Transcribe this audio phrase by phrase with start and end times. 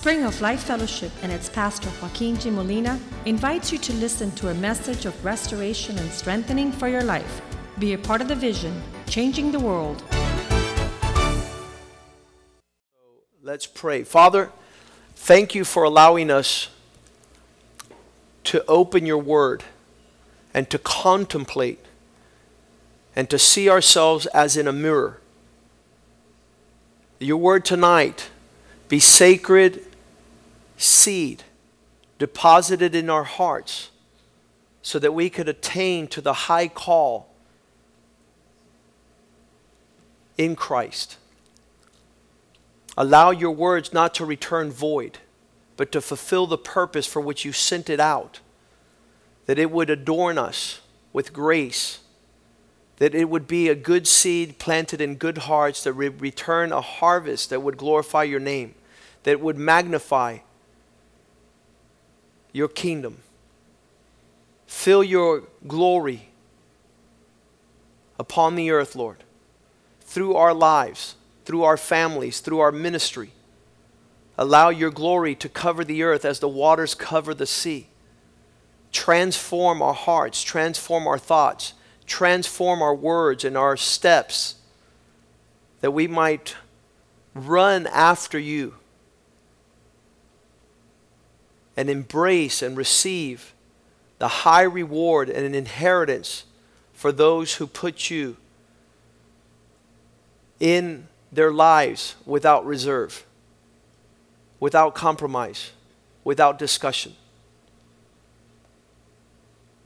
[0.00, 2.50] Spring of Life Fellowship and its pastor Joaquin G.
[2.50, 7.42] Molina invites you to listen to a message of restoration and strengthening for your life.
[7.80, 10.00] Be a part of the vision, changing the world.
[13.42, 14.04] Let's pray.
[14.04, 14.52] Father,
[15.16, 16.68] thank you for allowing us
[18.44, 19.64] to open your word
[20.54, 21.84] and to contemplate
[23.16, 25.20] and to see ourselves as in a mirror.
[27.18, 28.30] Your word tonight
[28.88, 29.84] be sacred
[30.78, 31.42] seed
[32.18, 33.90] deposited in our hearts
[34.82, 37.28] so that we could attain to the high call
[40.38, 41.18] in Christ.
[42.96, 45.18] Allow your words not to return void,
[45.76, 48.40] but to fulfill the purpose for which you sent it out.
[49.46, 50.80] That it would adorn us
[51.12, 52.00] with grace,
[52.96, 56.80] that it would be a good seed planted in good hearts that would return a
[56.80, 58.74] harvest that would glorify your name,
[59.22, 60.38] that would magnify
[62.52, 63.18] your kingdom.
[64.66, 66.28] Fill your glory
[68.18, 69.24] upon the earth, Lord,
[70.00, 73.32] through our lives, through our families, through our ministry.
[74.36, 77.88] Allow your glory to cover the earth as the waters cover the sea.
[78.92, 81.74] Transform our hearts, transform our thoughts,
[82.06, 84.56] transform our words and our steps
[85.80, 86.56] that we might
[87.34, 88.74] run after you
[91.78, 93.54] and embrace and receive
[94.18, 96.44] the high reward and an inheritance
[96.92, 98.36] for those who put you
[100.58, 103.24] in their lives without reserve,
[104.58, 105.70] without compromise,
[106.24, 107.14] without discussion.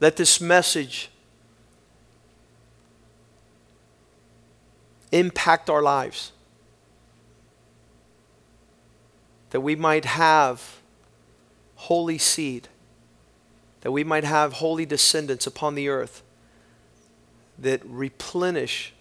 [0.00, 1.10] Let this message
[5.12, 6.32] impact our lives.
[9.50, 10.78] That we might have
[11.86, 12.68] holy seed,
[13.80, 16.22] that we might have holy descendants upon the earth
[17.58, 18.92] that replenish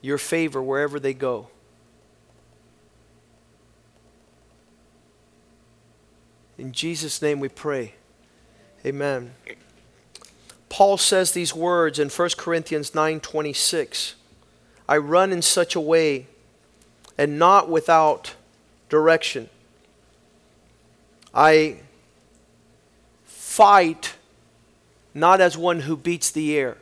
[0.00, 1.48] your favor wherever they go.
[6.58, 7.94] In Jesus' name we pray.
[8.84, 9.34] Amen.
[10.68, 14.14] Paul says these words in 1 Corinthians 9:26.
[14.88, 16.26] I run in such a way
[17.18, 18.34] and not without
[18.88, 19.48] direction.
[21.38, 21.80] I
[23.24, 24.14] fight
[25.12, 26.78] not as one who beats the air.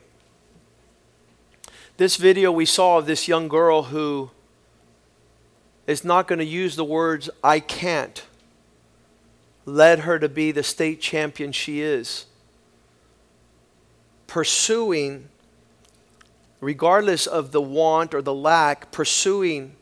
[1.97, 4.31] This video we saw of this young girl who
[5.88, 8.25] is not going to use the words, I can't,
[9.66, 12.26] led her to be the state champion she is.
[14.28, 15.31] Pursuing,
[16.60, 19.75] regardless of the want or the lack, pursuing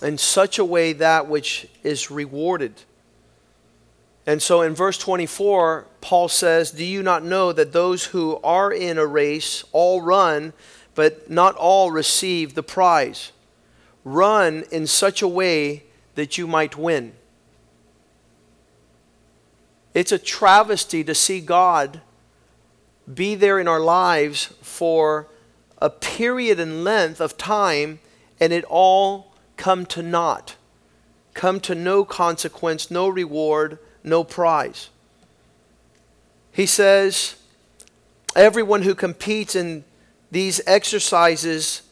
[0.00, 2.84] in such a way that which is rewarded.
[4.26, 8.72] And so in verse 24, Paul says, Do you not know that those who are
[8.72, 10.52] in a race all run,
[10.94, 13.32] but not all receive the prize?
[14.04, 15.84] Run in such a way
[16.14, 17.14] that you might win.
[19.94, 22.00] It's a travesty to see God
[23.12, 25.28] be there in our lives for
[25.78, 27.98] a period and length of time
[28.40, 30.56] and it all come to naught,
[31.34, 34.90] come to no consequence, no reward no prize.
[36.52, 37.36] He says,
[38.36, 39.84] everyone who competes in
[40.30, 41.82] these exercises,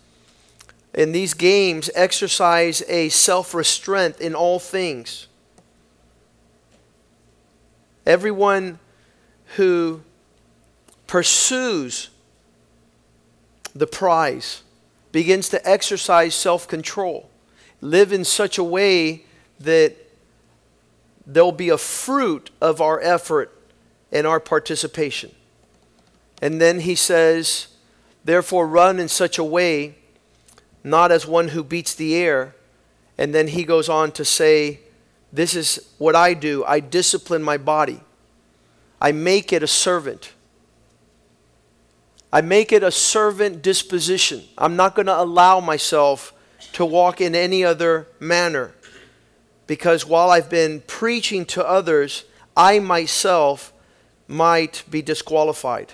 [0.95, 5.27] in these games, exercise a self restraint in all things.
[8.07, 8.79] Everyone
[9.57, 10.03] who
[11.07, 12.11] pursues
[13.75, 14.63] the prize
[15.13, 17.29] begins to exercise self control,
[17.81, 19.25] live in such a way
[19.61, 19.97] that
[21.27, 23.57] there'll be a fruit of our effort
[24.13, 25.31] and our participation.
[26.43, 27.69] And then he says,
[28.25, 29.97] Therefore, run in such a way,
[30.83, 32.55] not as one who beats the air.
[33.19, 34.81] And then he goes on to say,
[35.33, 38.01] This is what I do I discipline my body,
[39.01, 40.33] I make it a servant.
[42.33, 44.45] I make it a servant disposition.
[44.57, 46.33] I'm not going to allow myself
[46.75, 48.73] to walk in any other manner
[49.71, 52.25] because while I've been preaching to others,
[52.57, 53.73] I myself
[54.27, 55.93] might be disqualified.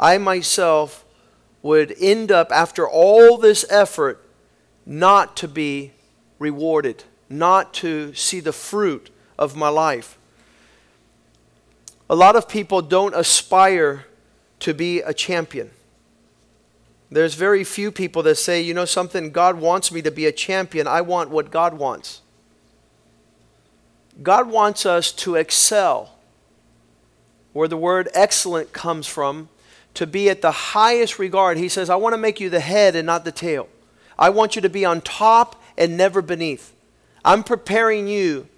[0.00, 1.04] I myself
[1.60, 4.26] would end up, after all this effort,
[4.86, 5.92] not to be
[6.38, 10.16] rewarded, not to see the fruit of my life.
[12.08, 14.06] A lot of people don't aspire
[14.60, 15.70] to be a champion.
[17.10, 20.32] There's very few people that say, you know something, God wants me to be a
[20.32, 20.86] champion.
[20.86, 22.22] I want what God wants.
[24.22, 26.14] God wants us to excel,
[27.52, 29.48] where the word excellent comes from,
[29.94, 31.56] to be at the highest regard.
[31.56, 33.68] He says, I want to make you the head and not the tail.
[34.18, 36.74] I want you to be on top and never beneath.
[37.24, 38.48] I'm preparing you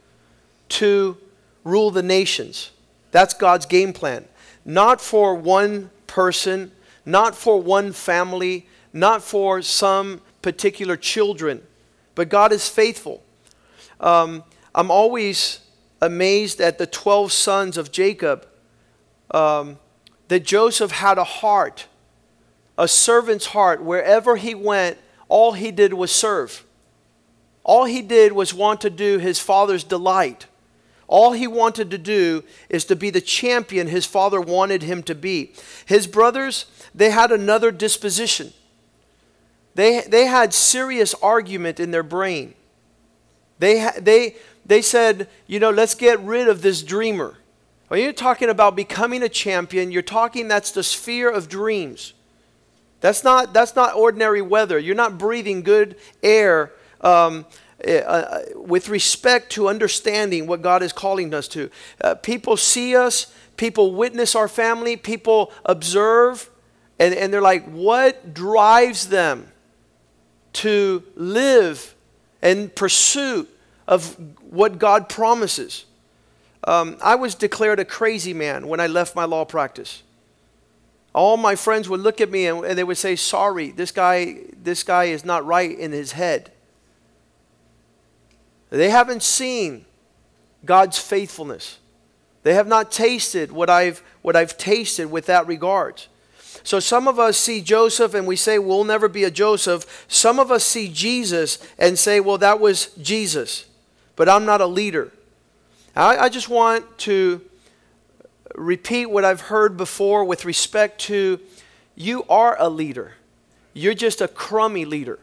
[0.71, 1.17] to
[1.65, 2.71] rule the nations.
[3.11, 4.27] That's God's game plan.
[4.65, 6.73] Not for one person,
[7.05, 11.63] not for one family, not for some particular children,
[12.15, 13.23] but God is faithful.
[14.01, 14.45] Um,
[14.77, 15.61] I'm always
[16.03, 18.47] amazed at the 12 sons of Jacob
[19.31, 19.79] um,
[20.29, 21.87] that Joseph had a heart,
[22.77, 23.83] a servant's heart.
[23.83, 26.65] Wherever he went, all he did was serve.
[27.65, 30.47] All he did was want to do his father's delight.
[31.09, 35.15] All he wanted to do is to be the champion his father wanted him to
[35.15, 35.53] be.
[35.87, 38.53] His brothers, they had another disposition.
[39.75, 42.55] They, they had serious argument in their brain.
[43.59, 44.37] They, they,
[44.67, 47.37] they said, you know, let's get rid of this dreamer.
[47.89, 52.15] When you're talking about becoming a champion, you're talking that's the sphere of dreams.
[53.01, 54.79] That's not, that's not ordinary weather.
[54.79, 57.47] You're not breathing good air um,
[57.87, 61.71] uh, uh, with respect to understanding what God is calling us to.
[62.01, 66.51] Uh, people see us, people witness our family, people observe,
[66.99, 69.53] and, and they're like, what drives them
[70.55, 71.95] to live
[72.43, 73.49] in pursuit
[73.87, 74.17] of
[74.51, 75.85] what God promises?
[76.65, 80.03] Um, I was declared a crazy man when I left my law practice.
[81.15, 84.39] All my friends would look at me and, and they would say, Sorry, this guy,
[84.63, 86.53] this guy is not right in his head.
[88.71, 89.85] They haven't seen
[90.65, 91.79] God's faithfulness.
[92.43, 96.03] They have not tasted what I've, what I've tasted with that regard.
[96.63, 100.05] So some of us see Joseph and we say, we'll never be a Joseph.
[100.09, 103.67] Some of us see Jesus and say, well, that was Jesus,
[104.17, 105.13] but I'm not a leader.
[105.95, 107.41] I, I just want to
[108.55, 111.41] repeat what I've heard before with respect to
[111.95, 113.15] you are a leader.
[113.73, 115.19] You're just a crummy leader.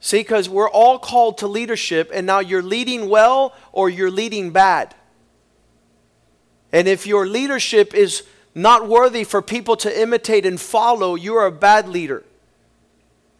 [0.00, 4.50] See, because we're all called to leadership, and now you're leading well or you're leading
[4.50, 4.94] bad.
[6.72, 8.24] And if your leadership is
[8.54, 12.22] not worthy for people to imitate and follow, you are a bad leader.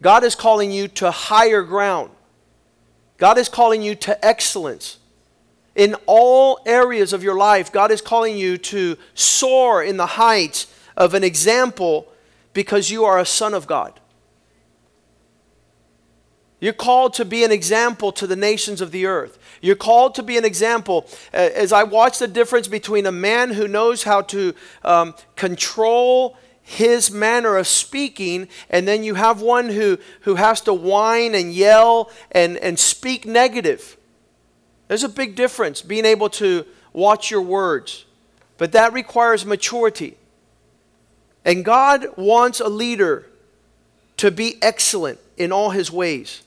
[0.01, 2.09] God is calling you to higher ground.
[3.17, 4.97] God is calling you to excellence.
[5.75, 10.67] In all areas of your life, God is calling you to soar in the heights
[10.95, 12.07] of an example
[12.53, 13.99] because you are a son of God.
[16.61, 19.37] You're called to be an example to the nations of the earth.
[19.61, 21.05] You're called to be an example.
[21.33, 27.11] As I watch the difference between a man who knows how to um, control his
[27.11, 32.09] manner of speaking, and then you have one who, who has to whine and yell
[32.31, 33.95] and, and speak negative.
[34.87, 38.05] There's a big difference being able to watch your words,
[38.57, 40.17] but that requires maturity.
[41.45, 43.27] And God wants a leader
[44.17, 46.41] to be excellent in all his ways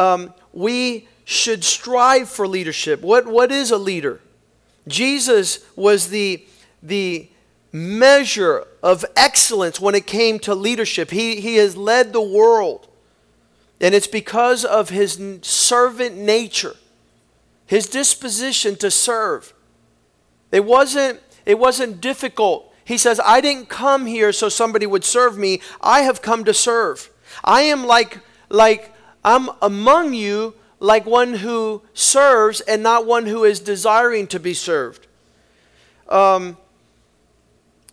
[0.00, 3.02] um, we should strive for leadership.
[3.02, 4.20] What, what is a leader?
[4.88, 6.44] Jesus was the,
[6.82, 7.28] the
[7.72, 11.10] measure of excellence when it came to leadership.
[11.10, 12.88] He, he has led the world.
[13.80, 16.76] And it's because of his servant nature,
[17.66, 19.54] his disposition to serve.
[20.52, 22.74] It wasn't, it wasn't difficult.
[22.84, 25.62] He says, I didn't come here so somebody would serve me.
[25.80, 27.10] I have come to serve.
[27.44, 28.18] I am like,
[28.48, 28.92] like
[29.24, 34.54] I'm among you like one who serves and not one who is desiring to be
[34.54, 35.06] served.
[36.08, 36.56] Um,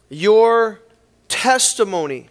[0.10, 0.82] your
[1.28, 2.30] testimony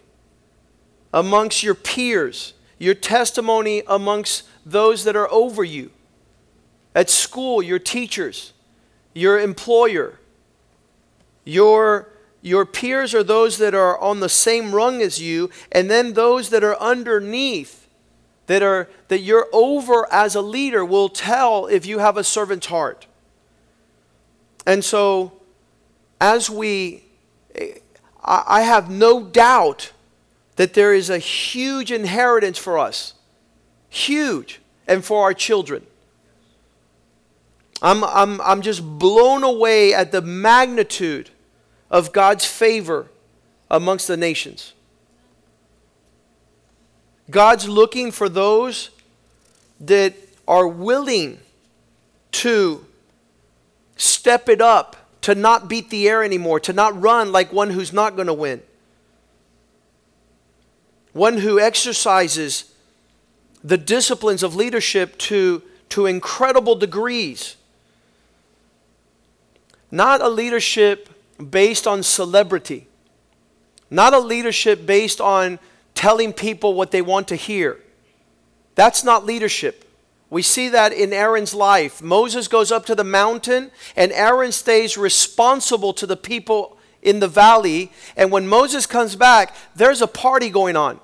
[1.13, 5.91] amongst your peers, your testimony amongst those that are over you,
[6.95, 8.53] at school, your teachers,
[9.15, 10.19] your employer,
[11.45, 12.09] your
[12.43, 16.51] your peers are those that are on the same rung as you, and then those
[16.51, 17.89] that are underneath
[18.47, 22.67] that are that you're over as a leader will tell if you have a servant's
[22.67, 23.07] heart.
[24.67, 25.33] And so
[26.21, 27.06] as we
[28.25, 29.93] I have no doubt
[30.57, 33.15] that there is a huge inheritance for us.
[33.89, 34.61] Huge.
[34.89, 35.87] And for our children.
[37.83, 41.31] I'm, I'm, I'm just blown away at the magnitude
[41.91, 43.09] of God's favor
[43.71, 44.73] amongst the nations.
[47.31, 48.91] God's looking for those
[49.81, 50.15] that
[50.47, 51.39] are willing
[52.33, 52.87] to
[53.97, 57.93] step it up, to not beat the air anymore, to not run like one who's
[57.93, 58.63] not going to win.
[61.15, 62.73] One who exercises
[63.65, 67.57] the disciplines of leadership to, to incredible degrees.
[69.91, 71.09] Not a leadership
[71.51, 72.87] based on celebrity,
[73.91, 75.59] not a leadership based on
[75.97, 77.81] telling people what they want to hear.
[78.77, 79.86] That's not leadership.
[80.29, 82.03] We see that in Aaron's life.
[82.03, 87.29] Moses goes up to the mountain, and Aaron stays responsible to the people in the
[87.29, 87.93] valley.
[88.17, 91.01] And when Moses comes back, there's a party going on.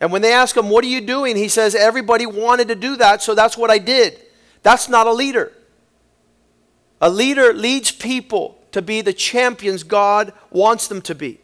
[0.00, 1.36] And when they ask him, What are you doing?
[1.36, 4.18] He says, Everybody wanted to do that, so that's what I did.
[4.62, 5.52] That's not a leader.
[7.00, 11.40] A leader leads people to be the champions God wants them to be.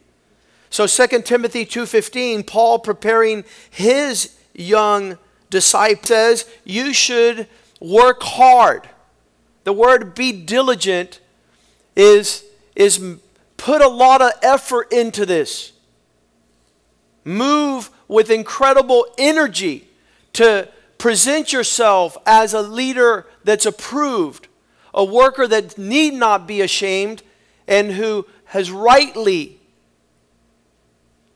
[0.69, 5.17] So 2 Timothy 2:15, Paul preparing his young
[5.49, 7.47] disciple says, "You should
[7.79, 8.89] work hard."
[9.63, 11.19] The word be diligent
[11.95, 12.43] is
[12.75, 12.99] is
[13.57, 15.71] put a lot of effort into this.
[17.23, 19.87] Move with incredible energy
[20.33, 24.47] to present yourself as a leader that's approved,
[24.93, 27.23] a worker that need not be ashamed,
[27.67, 29.59] and who has rightly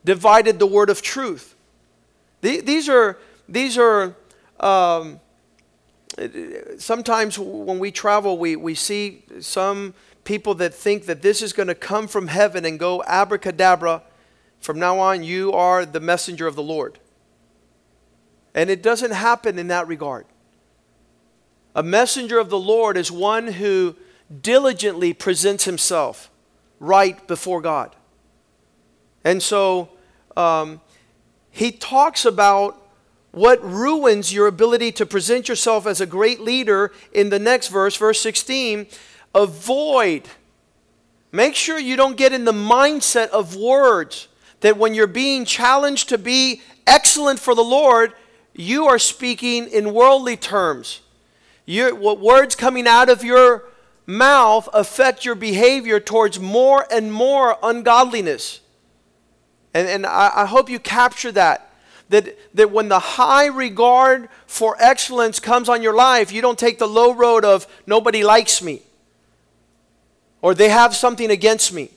[0.04, 1.54] divided the word of truth.
[2.40, 3.18] These are,
[3.50, 4.14] these are
[4.60, 5.20] um,
[6.78, 11.68] sometimes when we travel, we, we see some people that think that this is going
[11.68, 14.02] to come from heaven and go abracadabra
[14.60, 16.98] from now on, you are the messenger of the Lord.
[18.54, 20.26] And it doesn't happen in that regard.
[21.74, 23.96] A messenger of the Lord is one who
[24.42, 26.30] diligently presents himself
[26.78, 27.96] right before God.
[29.24, 29.90] And so
[30.36, 30.80] um,
[31.50, 32.79] he talks about
[33.32, 37.96] what ruins your ability to present yourself as a great leader in the next verse,
[37.96, 38.86] verse 16.
[39.34, 40.28] Avoid.
[41.32, 44.28] Make sure you don't get in the mindset of words
[44.60, 48.14] that when you're being challenged to be excellent for the Lord,
[48.52, 51.00] you are speaking in worldly terms.
[51.64, 53.64] You're, what words coming out of your
[54.06, 58.60] mouth affect your behavior towards more and more ungodliness.
[59.72, 61.69] And, and I, I hope you capture that.
[62.10, 66.78] That, that when the high regard for excellence comes on your life, you don't take
[66.78, 68.82] the low road of nobody likes me
[70.42, 71.90] or they have something against me.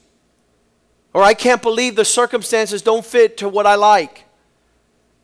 [1.12, 4.24] Or I can't believe the circumstances don't fit to what I like.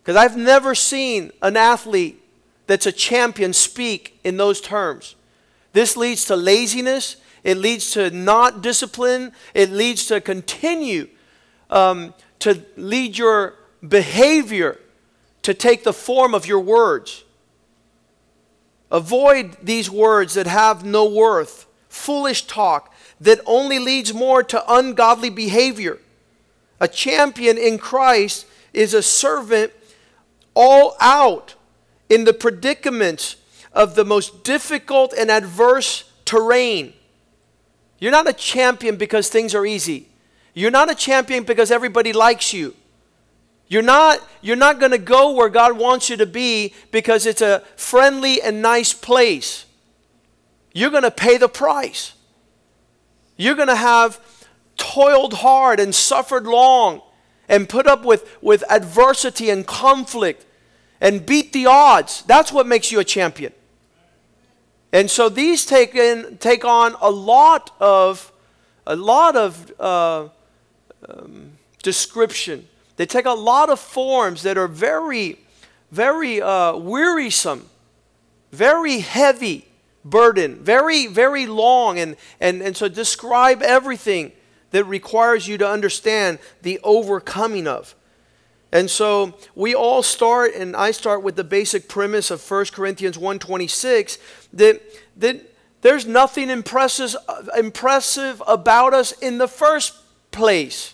[0.02, 2.23] Because I've never seen an athlete
[2.66, 5.16] that's a champion speak in those terms.
[5.73, 11.09] This leads to laziness, it leads to not discipline, it leads to continue
[11.68, 13.54] um, to lead your
[13.87, 14.78] behavior
[15.42, 17.25] to take the form of your words.
[18.90, 25.30] Avoid these words that have no worth, foolish talk, that only leads more to ungodly
[25.30, 25.99] behavior.
[26.80, 29.72] A champion in Christ is a servant
[30.54, 31.54] all out
[32.08, 33.37] in the predicaments
[33.72, 36.92] of the most difficult and adverse terrain.
[37.99, 40.08] You're not a champion because things are easy.
[40.54, 42.75] You're not a champion because everybody likes you.
[43.71, 47.41] You're not, you're not going to go where God wants you to be because it's
[47.41, 49.65] a friendly and nice place.
[50.75, 52.15] You're going to pay the price.
[53.37, 54.21] You're going to have
[54.77, 57.00] toiled hard and suffered long
[57.49, 60.45] and put up with, with adversity and conflict
[61.00, 62.23] and beat the odds.
[62.23, 63.53] That's what makes you a champion.
[64.93, 68.33] And so these take, in, take on a lot of,
[68.85, 70.29] a lot of uh,
[71.09, 71.53] um,
[71.85, 72.67] description.
[73.00, 75.38] They take a lot of forms that are very,
[75.90, 77.71] very uh, wearisome,
[78.52, 79.66] very heavy
[80.04, 81.99] burden, very, very long.
[81.99, 84.33] And, and, and so describe everything
[84.73, 87.95] that requires you to understand the overcoming of.
[88.71, 93.16] And so we all start, and I start with the basic premise of 1 Corinthians
[93.16, 94.19] 1.26,
[94.52, 94.83] that,
[95.16, 95.40] that
[95.80, 97.16] there's nothing impressive,
[97.57, 99.95] impressive about us in the first
[100.33, 100.92] place.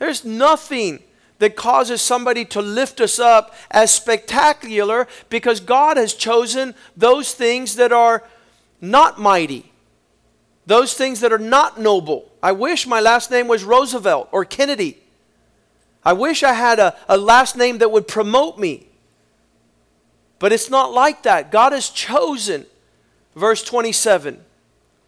[0.00, 1.00] There's nothing
[1.40, 7.76] that causes somebody to lift us up as spectacular because God has chosen those things
[7.76, 8.24] that are
[8.80, 9.70] not mighty,
[10.64, 12.32] those things that are not noble.
[12.42, 14.96] I wish my last name was Roosevelt or Kennedy.
[16.02, 18.86] I wish I had a, a last name that would promote me.
[20.38, 21.50] But it's not like that.
[21.50, 22.64] God has chosen,
[23.36, 24.40] verse 27.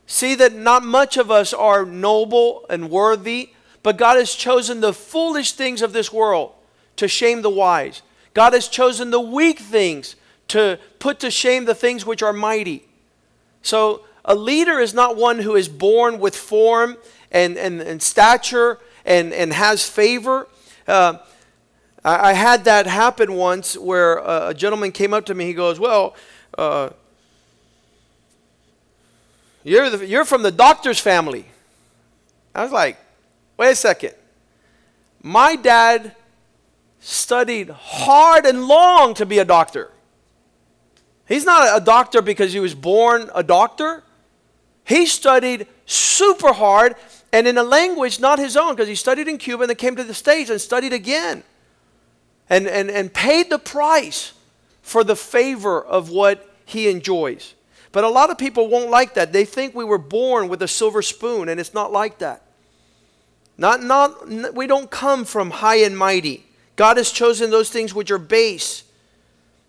[0.07, 4.93] See that not much of us are noble and worthy but God has chosen the
[4.93, 6.53] foolish things of this world
[6.97, 8.03] to shame the wise.
[8.35, 10.17] God has chosen the weak things
[10.49, 12.85] to put to shame the things which are mighty.
[13.63, 16.97] So a leader is not one who is born with form
[17.31, 20.49] and, and, and stature and, and has favor.
[20.87, 21.19] Uh,
[22.05, 25.47] I, I, had that happen once where a, a, gentleman came up to me.
[25.47, 26.15] He goes, Well,
[26.59, 26.91] uh,
[29.65, 31.47] you're, the, you're from the doctor's family.
[32.55, 32.99] I was like,
[33.63, 34.15] wait a second.
[35.23, 36.17] My dad
[36.99, 39.93] studied hard and long to be a doctor.
[41.29, 44.03] He's not a doctor because he was born a doctor.
[44.85, 46.97] He studied super hard
[47.33, 49.95] and in a language not his own because he studied in Cuba and then came
[49.95, 51.45] to the States and studied again
[52.51, 54.33] and, and, and paid the price
[54.83, 57.55] for the favor of what he enjoys.
[57.93, 59.33] But a lot of people won't like that.
[59.33, 62.42] They think we were born with a silver spoon, and it's not like that.
[63.59, 66.47] Not, not, we don't come from high and mighty.
[66.77, 68.85] God has chosen those things which are base.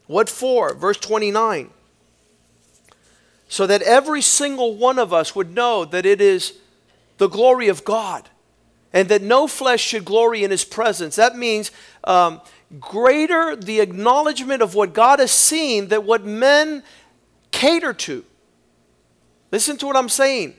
[0.07, 0.73] What for?
[0.73, 1.69] Verse 29.
[3.47, 6.53] So that every single one of us would know that it is
[7.17, 8.29] the glory of God
[8.93, 11.15] and that no flesh should glory in his presence.
[11.15, 11.71] That means
[12.03, 12.41] um,
[12.79, 16.83] greater the acknowledgement of what God has seen than what men
[17.51, 18.23] cater to.
[19.51, 20.55] Listen to what I'm saying.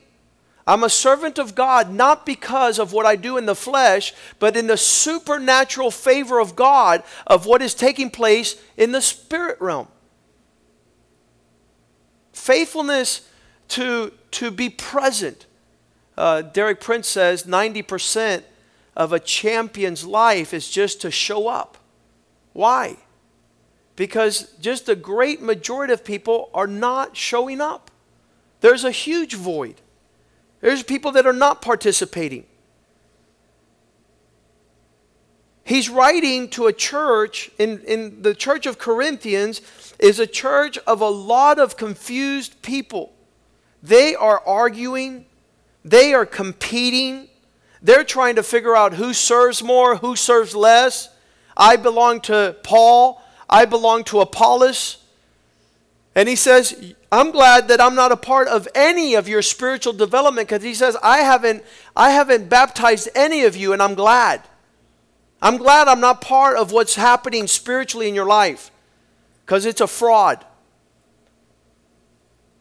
[0.66, 4.56] I'm a servant of God not because of what I do in the flesh, but
[4.56, 9.88] in the supernatural favor of God of what is taking place in the spirit realm.
[12.32, 13.28] Faithfulness
[13.68, 15.46] to, to be present.
[16.16, 18.42] Uh, Derek Prince says 90%
[18.96, 21.76] of a champion's life is just to show up.
[22.52, 22.96] Why?
[23.96, 27.90] Because just a great majority of people are not showing up.
[28.60, 29.80] There's a huge void.
[30.64, 32.46] There's people that are not participating.
[35.62, 39.60] He's writing to a church, in, in the church of Corinthians,
[39.98, 43.12] is a church of a lot of confused people.
[43.82, 45.26] They are arguing,
[45.84, 47.28] they are competing,
[47.82, 51.10] they're trying to figure out who serves more, who serves less.
[51.54, 55.03] I belong to Paul, I belong to Apollos.
[56.14, 59.92] And he says, I'm glad that I'm not a part of any of your spiritual
[59.92, 61.64] development because he says, I haven't,
[61.96, 64.42] I haven't baptized any of you, and I'm glad.
[65.42, 68.70] I'm glad I'm not part of what's happening spiritually in your life
[69.44, 70.44] because it's a fraud.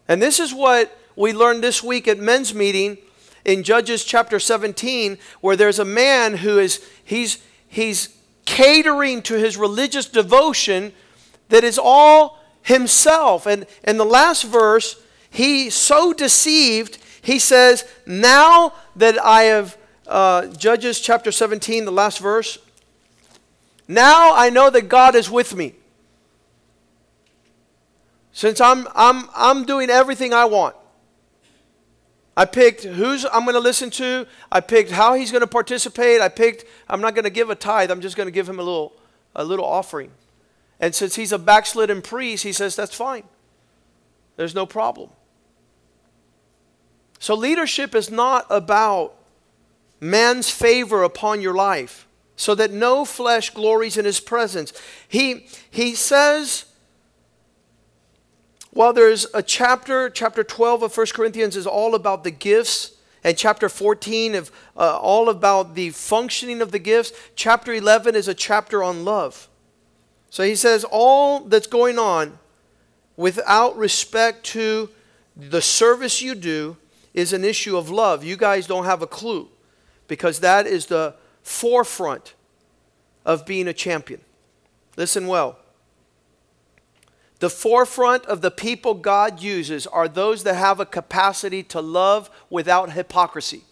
[0.07, 2.97] And this is what we learned this week at men's meeting
[3.45, 8.09] in Judges chapter 17, where there's a man who is, he's, he's
[8.45, 10.91] catering to his religious devotion
[11.49, 13.45] that is all himself.
[13.45, 20.47] And in the last verse, he so deceived, he says, Now that I have, uh,
[20.47, 22.57] Judges chapter 17, the last verse,
[23.87, 25.75] now I know that God is with me.
[28.31, 30.75] Since I'm, I'm, I'm doing everything I want.
[32.35, 34.25] I picked who's I'm going to listen to.
[34.51, 36.19] I picked how he's going to participate.
[36.19, 37.91] I picked I'm not going to give a tithe.
[37.91, 38.93] I'm just going to give him a little
[39.35, 40.09] a little offering.
[40.83, 43.23] And since he's a backslidden priest, he says that's fine.
[44.35, 45.11] There's no problem.
[47.19, 49.15] So leadership is not about
[50.01, 54.73] man's favor upon your life so that no flesh glories in his presence.
[55.07, 56.65] He he says
[58.73, 63.37] well, there's a chapter, chapter 12 of 1 Corinthians is all about the gifts, and
[63.37, 67.13] chapter 14 of uh, all about the functioning of the gifts.
[67.37, 69.47] Chapter 11 is a chapter on love.
[70.33, 72.39] So he says all that's going on
[73.15, 74.89] without respect to
[75.37, 76.75] the service you do
[77.13, 78.23] is an issue of love.
[78.23, 79.47] You guys don't have a clue
[80.07, 82.33] because that is the forefront
[83.23, 84.21] of being a champion.
[84.97, 85.59] Listen well.
[87.37, 92.31] The forefront of the people God uses are those that have a capacity to love
[92.49, 93.65] without hypocrisy.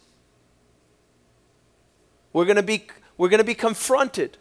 [2.33, 2.85] We're going to be,
[3.17, 4.37] we're going to be confronted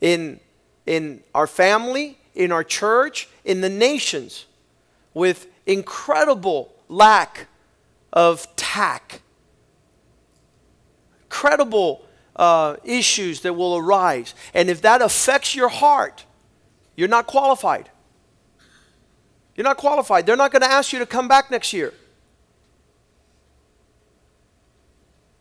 [0.00, 0.40] in,
[0.86, 4.46] in our family, in our church, in the nations
[5.14, 7.46] with incredible lack
[8.12, 9.20] of tact,
[11.24, 12.04] incredible
[12.36, 14.34] uh, issues that will arise.
[14.54, 16.24] And if that affects your heart,
[16.96, 17.88] you're not qualified.
[19.54, 20.26] You're not qualified.
[20.26, 21.92] They're not going to ask you to come back next year.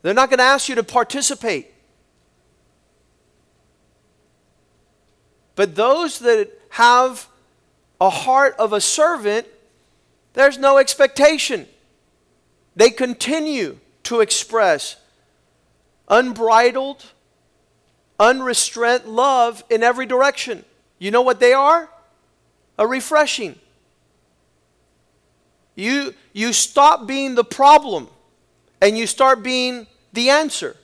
[0.01, 1.70] They're not going to ask you to participate.
[5.61, 7.27] But those that have
[7.99, 9.45] a heart of a servant,
[10.33, 11.67] there's no expectation.
[12.75, 14.95] They continue to express
[16.07, 17.05] unbridled,
[18.19, 20.65] unrestrained love in every direction.
[20.97, 21.87] You know what they are?
[22.79, 23.53] A refreshing.
[25.75, 28.07] You, you stop being the problem
[28.81, 30.75] and you start being the answer.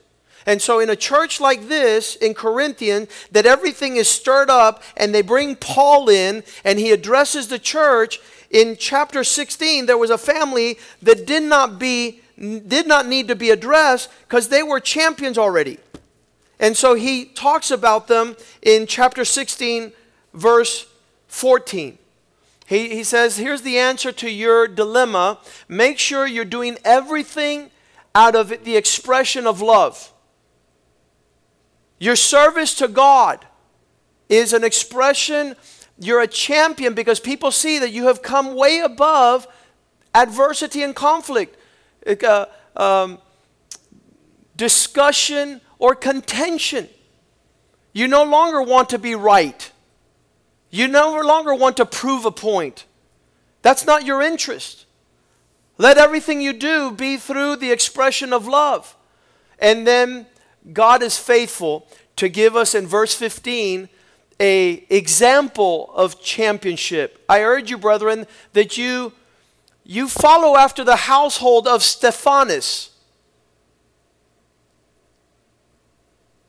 [0.48, 5.14] And so, in a church like this in Corinthian, that everything is stirred up and
[5.14, 10.18] they bring Paul in and he addresses the church, in chapter 16, there was a
[10.18, 15.38] family that did not be did not need to be addressed because they were champions
[15.40, 15.80] already.
[16.60, 19.92] And so he talks about them in chapter 16,
[20.34, 20.86] verse
[21.28, 21.98] 14.
[22.68, 25.40] He, he says, Here's the answer to your dilemma.
[25.68, 27.72] Make sure you're doing everything
[28.14, 30.14] out of the expression of love.
[32.00, 33.46] Your service to God
[34.30, 35.56] is an expression,
[36.00, 39.48] you're a champion because people see that you have come way above
[40.14, 41.58] adversity and conflict,
[42.24, 43.18] uh, um,
[44.56, 46.88] discussion or contention.
[47.94, 49.72] You no longer want to be right.
[50.70, 52.86] You no longer want to prove a point.
[53.62, 54.86] That's not your interest.
[55.78, 58.96] Let everything you do be through the expression of love.
[59.60, 60.28] And then
[60.74, 63.90] God is faithful to give us in verse 15
[64.40, 67.24] a example of championship.
[67.28, 69.14] I urge you brethren that you
[69.84, 72.92] you follow after the household of Stephanus.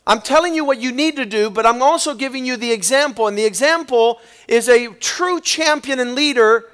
[0.08, 3.28] I'm telling you what you need to do, but I'm also giving you the example.
[3.28, 6.64] And the example is a true champion and leader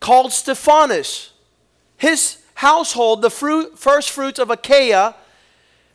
[0.00, 1.32] called Stephanus.
[1.96, 5.14] His household, the fruit, first fruits of Achaia,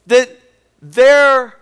[0.08, 0.30] that
[0.82, 1.58] their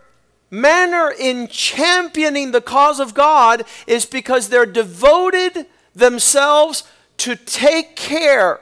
[0.49, 6.83] manner in championing the cause of God is because they're devoted themselves
[7.17, 8.59] to take care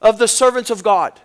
[0.00, 1.20] of the servants of God.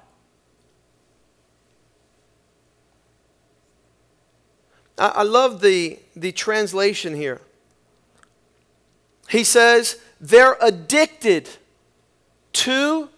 [4.98, 7.40] I, love the, the translation here.
[9.30, 11.50] He says, they're addicted
[12.54, 13.10] to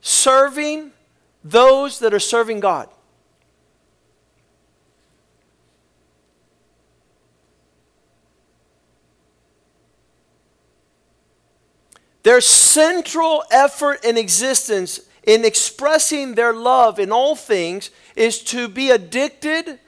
[0.00, 0.92] serving
[1.44, 2.88] those that are serving God.
[12.22, 18.90] Their central effort in existence in expressing their love in all things is to be
[18.90, 19.78] addicted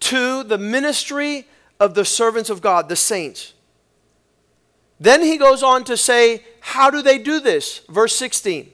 [0.00, 1.46] to the ministry
[1.78, 3.54] of the servants of God, the saints.
[4.98, 7.82] Then he goes on to say, How do they do this?
[7.88, 8.68] Verse 16.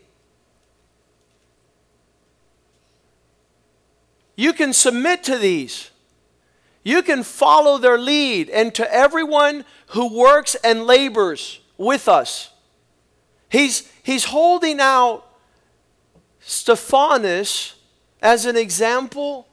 [4.36, 5.90] You can submit to these.
[6.82, 12.50] You can follow their lead and to everyone who works and labors with us.
[13.48, 15.24] He's, he's holding out
[16.40, 17.76] Stephanus
[18.20, 19.46] as an example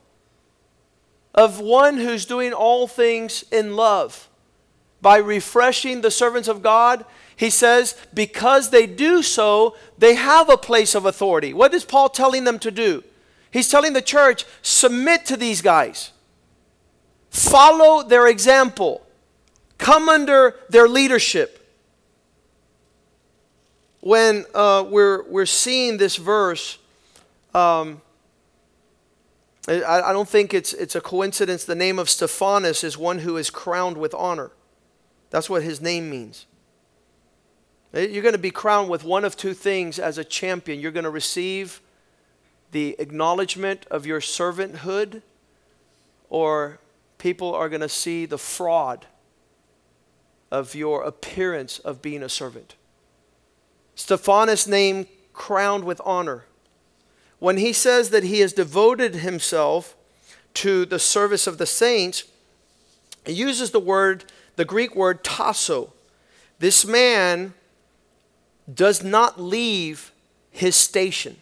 [1.34, 4.28] of one who's doing all things in love.
[5.02, 10.58] By refreshing the servants of God, he says, because they do so, they have a
[10.58, 11.54] place of authority.
[11.54, 13.04] What is Paul telling them to do?
[13.52, 16.12] He's telling the church, submit to these guys,
[17.30, 19.06] follow their example,
[19.78, 21.62] come under their leadership
[24.02, 26.80] when uh, we're, we're seeing this verse,
[27.54, 28.02] um,
[29.68, 31.64] I, I don't think it's, it's a coincidence.
[31.64, 34.52] The name of Stephanus is one who is crowned with honor.
[35.30, 36.48] That's what his name means.
[37.94, 40.80] Eh, you're going to be crowned with one of two things as a champion.
[40.80, 41.80] You're going to receive
[42.72, 45.22] the acknowledgement of your servanthood,
[46.30, 46.80] or
[47.18, 49.06] people are going to see the fraud
[50.50, 52.76] of your appearance of being a servant.
[53.96, 56.46] Stephanus' name crowned with honor.
[57.40, 59.96] When he says that he has devoted himself
[60.56, 62.26] to the service of the saints,
[63.26, 65.94] he uses the word, the Greek word tasso.
[66.60, 67.54] This man
[68.72, 70.12] does not leave
[70.52, 71.41] his station.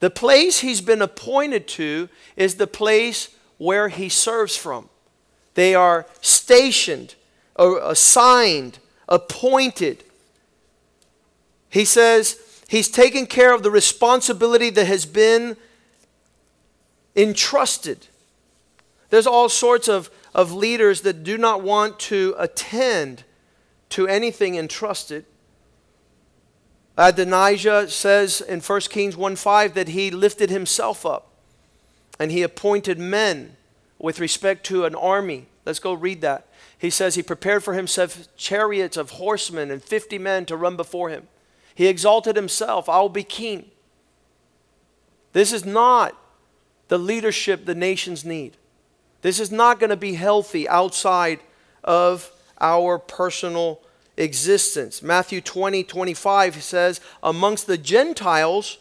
[0.00, 4.88] The place he's been appointed to is the place where he serves from.
[5.54, 7.14] They are stationed,
[7.56, 10.04] assigned, appointed
[11.70, 15.56] he says he's taken care of the responsibility that has been
[17.16, 18.08] entrusted.
[19.08, 23.24] There's all sorts of, of leaders that do not want to attend
[23.90, 25.24] to anything entrusted.
[26.96, 31.30] Adonijah says in 1 Kings 1 5 that he lifted himself up
[32.18, 33.56] and he appointed men
[33.98, 35.46] with respect to an army.
[35.64, 36.46] Let's go read that.
[36.76, 41.10] He says he prepared for himself chariots of horsemen and 50 men to run before
[41.10, 41.28] him.
[41.74, 42.88] He exalted himself.
[42.88, 43.70] I will be king.
[45.32, 46.16] This is not
[46.88, 48.56] the leadership the nations need.
[49.22, 51.40] This is not going to be healthy outside
[51.84, 53.80] of our personal
[54.20, 55.02] existence.
[55.02, 58.78] Matthew 20, 25 says, Amongst the Gentiles,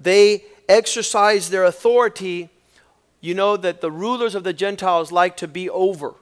[0.00, 2.48] they exercise their authority.
[3.20, 6.14] You know that the rulers of the Gentiles like to be over.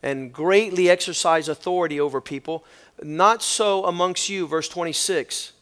[0.00, 2.64] and greatly exercise authority over people.
[3.02, 5.52] Not so amongst you, verse 26.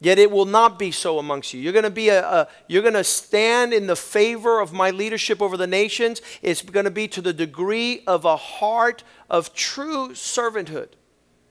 [0.00, 1.60] Yet it will not be so amongst you.
[1.60, 4.90] You're going to be a, a you're going to stand in the favor of my
[4.90, 6.22] leadership over the nations.
[6.40, 10.90] It's going to be to the degree of a heart of true servanthood.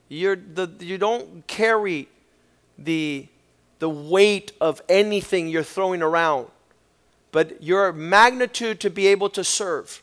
[0.08, 2.08] You're the, you don't carry
[2.78, 3.28] the,
[3.80, 6.48] the weight of anything you're throwing around,
[7.34, 10.02] but your magnitude to be able to serve.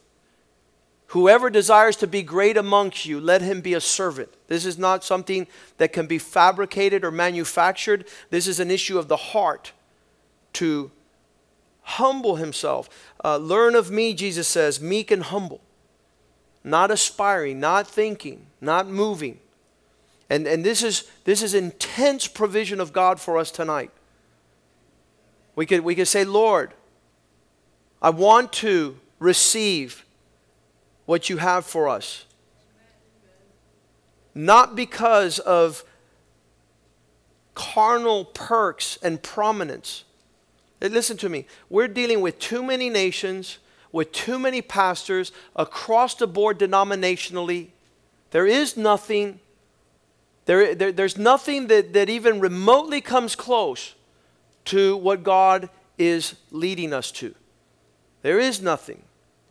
[1.14, 4.30] Whoever desires to be great amongst you, let him be a servant.
[4.48, 5.46] This is not something
[5.78, 8.08] that can be fabricated or manufactured.
[8.30, 9.70] This is an issue of the heart
[10.54, 10.90] to
[11.82, 12.88] humble himself.
[13.24, 15.60] Uh, Learn of me, Jesus says, meek and humble,
[16.64, 19.38] not aspiring, not thinking, not moving.
[20.28, 23.92] And, and this, is, this is intense provision of God for us tonight.
[25.54, 26.74] We could, we could say, Lord,
[28.02, 30.03] I want to receive
[31.06, 32.24] what you have for us.
[34.34, 35.84] Not because of
[37.54, 40.04] carnal perks and prominence.
[40.80, 41.46] Listen to me.
[41.70, 43.58] We're dealing with too many nations,
[43.92, 47.68] with too many pastors across the board denominationally.
[48.32, 49.40] There is nothing,
[50.46, 53.94] there, there, there's nothing that, that even remotely comes close
[54.66, 57.34] to what God is leading us to.
[58.22, 59.02] There is nothing.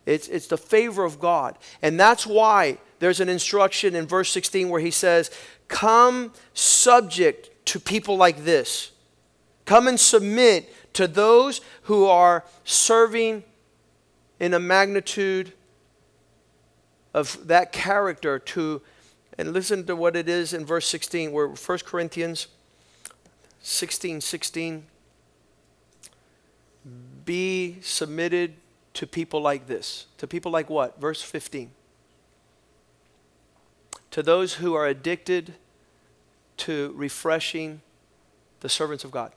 [0.06, 1.58] It's, it's the favor of God.
[1.82, 5.30] And that's why there's an instruction in verse 16 where he says,
[5.68, 8.92] Come subject to people like this.
[9.64, 13.44] Come and submit to those who are serving
[14.38, 15.52] in a magnitude
[17.14, 18.82] of that character to
[19.38, 22.48] and listen to what it is in verse 16 where 1 corinthians
[23.62, 24.86] 16 16
[27.24, 28.54] be submitted
[28.94, 30.06] to people like this.
[30.18, 31.00] To people like what?
[31.00, 31.70] Verse 15.
[34.12, 35.54] To those who are addicted
[36.58, 37.82] to refreshing
[38.60, 39.32] the servants of God.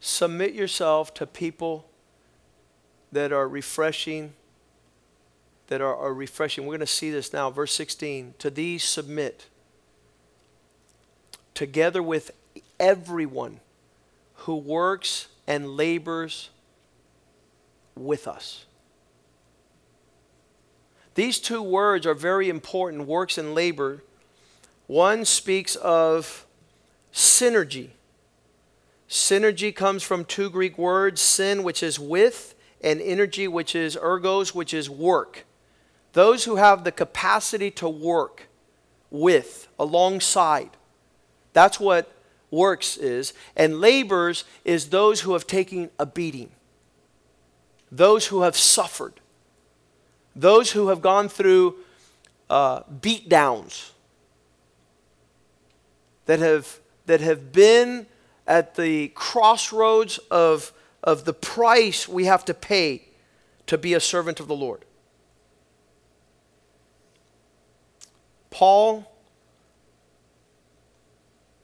[0.00, 1.88] Submit yourself to people
[3.12, 4.32] that are refreshing,
[5.68, 6.66] that are, are refreshing.
[6.66, 7.50] We're going to see this now.
[7.50, 8.34] Verse 16.
[8.38, 9.46] To these submit,
[11.54, 12.32] together with
[12.80, 13.60] everyone
[14.34, 16.50] who works and labors
[17.96, 18.66] with us.
[21.14, 24.02] These two words are very important works and labor.
[24.86, 26.46] One speaks of
[27.12, 27.90] synergy.
[29.08, 34.54] Synergy comes from two Greek words sin, which is with, and energy, which is ergos,
[34.54, 35.44] which is work.
[36.12, 38.48] Those who have the capacity to work
[39.10, 40.70] with, alongside.
[41.52, 42.12] That's what
[42.50, 43.34] works is.
[43.56, 46.50] And labors is those who have taken a beating
[47.90, 49.14] those who have suffered,
[50.34, 51.76] those who have gone through
[52.48, 53.92] uh, beat downs,
[56.26, 58.06] that have, that have been
[58.46, 60.72] at the crossroads of,
[61.02, 63.02] of the price we have to pay
[63.66, 64.84] to be a servant of the Lord.
[68.50, 69.10] Paul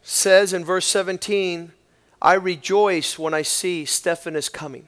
[0.02, 1.72] says in verse 17,
[2.22, 4.86] I rejoice when I see Stephanus coming.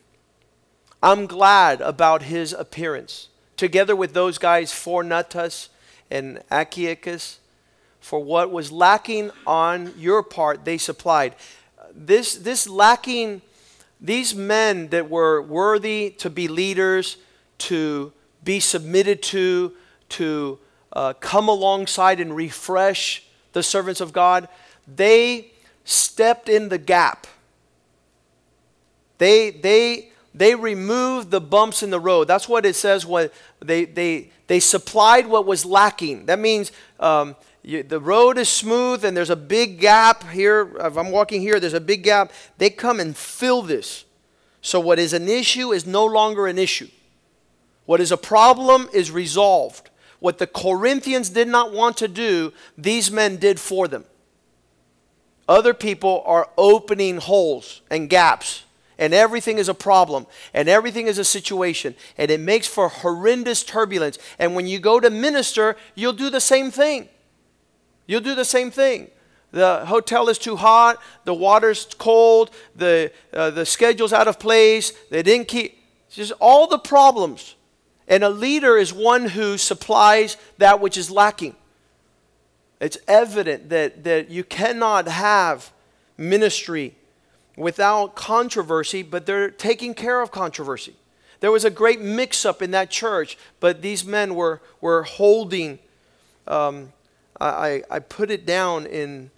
[1.03, 5.69] I'm glad about his appearance, together with those guys, Fortunatus
[6.11, 7.37] and Achaicus,
[8.01, 11.37] for what was lacking on your part, they supplied.
[11.95, 13.43] This, this lacking,
[14.01, 17.17] these men that were worthy to be leaders,
[17.59, 19.73] to be submitted to,
[20.09, 20.59] to
[20.93, 24.49] uh, come alongside and refresh the servants of God,
[24.87, 25.53] they
[25.85, 27.27] stepped in the gap.
[29.19, 30.08] They, they
[30.39, 32.29] they removed the bumps in the road.
[32.29, 36.27] That's what it says What they, they, they supplied what was lacking.
[36.27, 36.71] That means
[37.01, 40.71] um, you, the road is smooth and there's a big gap here.
[40.79, 42.31] If I'm walking here, there's a big gap.
[42.57, 44.05] They come and fill this.
[44.63, 46.89] So what is an issue is no longer an issue.
[47.85, 49.91] What is a problem is resolved.
[50.21, 54.05] What the Corinthians did not want to do, these men did for them.
[55.49, 58.65] Other people are opening holes and gaps
[58.99, 63.63] and everything is a problem and everything is a situation and it makes for horrendous
[63.63, 64.19] turbulence.
[64.39, 67.09] And when you go to minister, you'll do the same thing.
[68.07, 69.11] You'll do the same thing.
[69.51, 74.93] The hotel is too hot, the water's cold, the, uh, the schedule's out of place,
[75.11, 77.55] they didn't keep, just all the problems.
[78.07, 81.55] And a leader is one who supplies that which is lacking.
[82.81, 85.73] It's evident that, that you cannot have
[86.17, 86.95] ministry
[87.59, 90.95] without controversy, but they're taking care of controversy.
[91.41, 95.79] There was a great mix up in that church, but these men were, were holding.
[96.47, 96.93] Um,
[97.41, 99.31] I, I put it down in,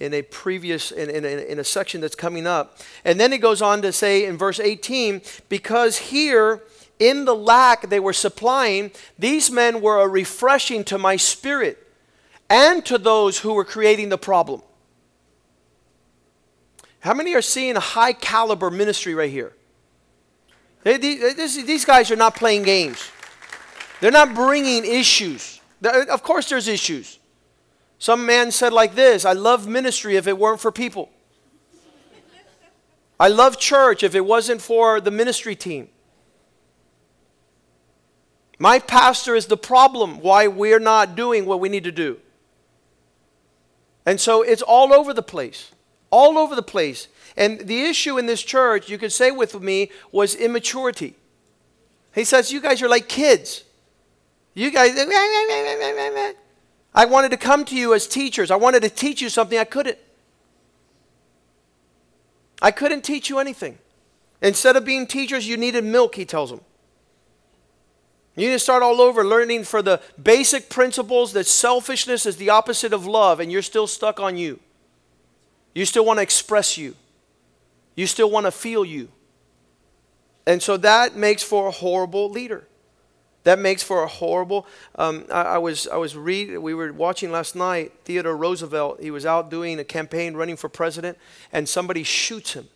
[0.00, 2.78] in a previous, in, in, in a section that's coming up.
[3.04, 6.62] And then it goes on to say in verse 18, because here
[6.98, 11.78] in the lack they were supplying, these men were a refreshing to my spirit
[12.48, 14.62] and to those who were creating the problem.
[17.04, 19.52] How many are seeing a high caliber ministry right here?
[20.84, 23.10] They, these, these guys are not playing games.
[24.00, 25.60] They're not bringing issues.
[25.84, 27.18] Uh, of course, there's issues.
[27.98, 31.10] Some man said like this I love ministry if it weren't for people.
[33.20, 35.90] I love church if it wasn't for the ministry team.
[38.58, 42.18] My pastor is the problem why we're not doing what we need to do.
[44.06, 45.73] And so it's all over the place.
[46.10, 47.08] All over the place.
[47.36, 51.14] And the issue in this church, you could say with me, was immaturity.
[52.14, 53.64] He says, You guys are like kids.
[54.54, 54.92] You guys,
[56.94, 58.52] I wanted to come to you as teachers.
[58.52, 59.98] I wanted to teach you something I couldn't.
[62.62, 63.78] I couldn't teach you anything.
[64.40, 66.60] Instead of being teachers, you needed milk, he tells them.
[68.36, 72.50] You need to start all over learning for the basic principles that selfishness is the
[72.50, 74.60] opposite of love, and you're still stuck on you.
[75.74, 76.94] You still want to express you.
[77.96, 79.08] You still want to feel you.
[80.46, 82.66] And so that makes for a horrible leader.
[83.44, 84.66] That makes for a horrible.
[84.94, 86.56] Um, I, I, was I was read.
[86.58, 87.92] We were watching last night.
[88.04, 89.00] Theodore Roosevelt.
[89.00, 91.18] He was out doing a campaign, running for president,
[91.52, 92.68] and somebody shoots him.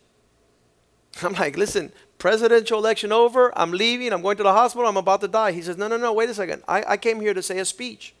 [1.23, 3.57] I'm like, listen, presidential election over.
[3.57, 4.13] I'm leaving.
[4.13, 4.87] I'm going to the hospital.
[4.87, 5.53] I'm about to die.
[5.53, 6.13] He says, no, no, no.
[6.13, 6.61] Wait a second.
[6.67, 8.13] I, I came here to say a speech.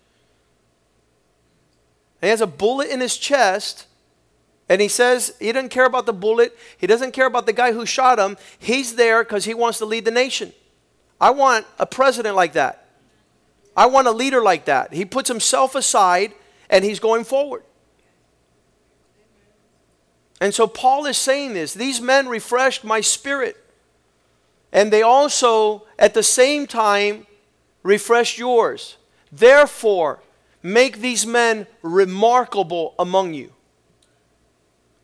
[2.21, 3.85] And he has a bullet in his chest
[4.69, 6.55] and he says he doesn't care about the bullet.
[6.77, 8.37] He doesn't care about the guy who shot him.
[8.59, 10.53] He's there because he wants to lead the nation.
[11.19, 12.85] I want a president like that.
[13.75, 14.93] I want a leader like that.
[14.93, 16.33] He puts himself aside
[16.69, 17.63] and he's going forward.
[20.39, 23.57] And so Paul is saying this these men refreshed my spirit.
[24.71, 27.25] And they also, at the same time,
[27.81, 28.97] refreshed yours.
[29.31, 30.21] Therefore,
[30.61, 33.51] make these men remarkable among you.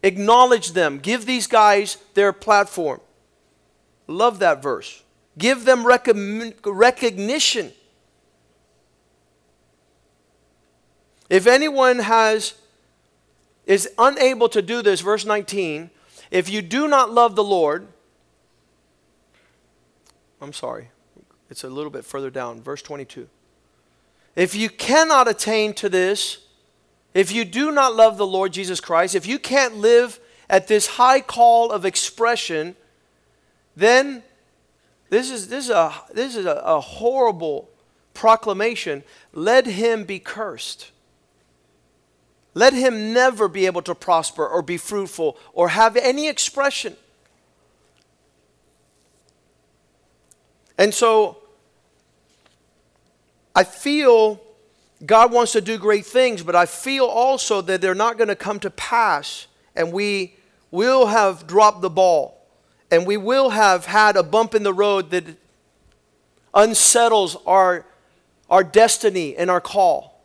[0.05, 0.99] Acknowledge them.
[0.99, 3.01] Give these guys their platform.
[4.07, 5.01] Love that verse.
[5.35, 7.73] Give them recognition.
[11.27, 12.53] If anyone has
[13.65, 15.89] is unable to do this, verse 19,
[16.29, 17.87] if you do not love the Lord,
[20.39, 20.89] I'm sorry,
[21.49, 23.27] it's a little bit further down, verse 22.
[24.35, 26.44] If you cannot attain to this,
[27.15, 30.85] if you do not love the Lord Jesus Christ, if you can't live at this
[30.85, 32.75] high call of expression,
[33.75, 34.21] then
[35.09, 37.69] this is, this is, a, this is a, a horrible
[38.13, 39.01] proclamation.
[39.33, 40.91] Let him be cursed.
[42.53, 46.97] Let him never be able to prosper or be fruitful or have any expression.
[50.77, 51.37] And so
[53.55, 54.41] I feel
[55.03, 58.35] God wants to do great things, but I feel also that they're not going to
[58.35, 60.35] come to pass, and we
[60.71, 62.45] will have dropped the ball,
[62.89, 65.25] and we will have had a bump in the road that
[66.53, 67.85] unsettles our,
[68.49, 70.15] our destiny and our call.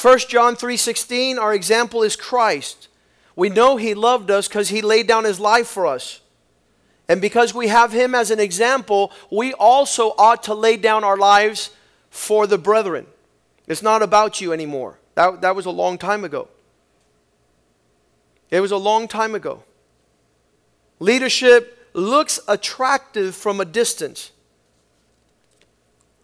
[0.00, 2.86] 1 John 3:16 our example is Christ.
[3.34, 6.20] We know he loved us cuz he laid down his life for us.
[7.08, 11.16] And because we have him as an example, we also ought to lay down our
[11.16, 11.70] lives
[12.18, 13.06] for the brethren.
[13.68, 14.98] It's not about you anymore.
[15.14, 16.48] That, that was a long time ago.
[18.50, 19.62] It was a long time ago.
[20.98, 24.32] Leadership looks attractive from a distance,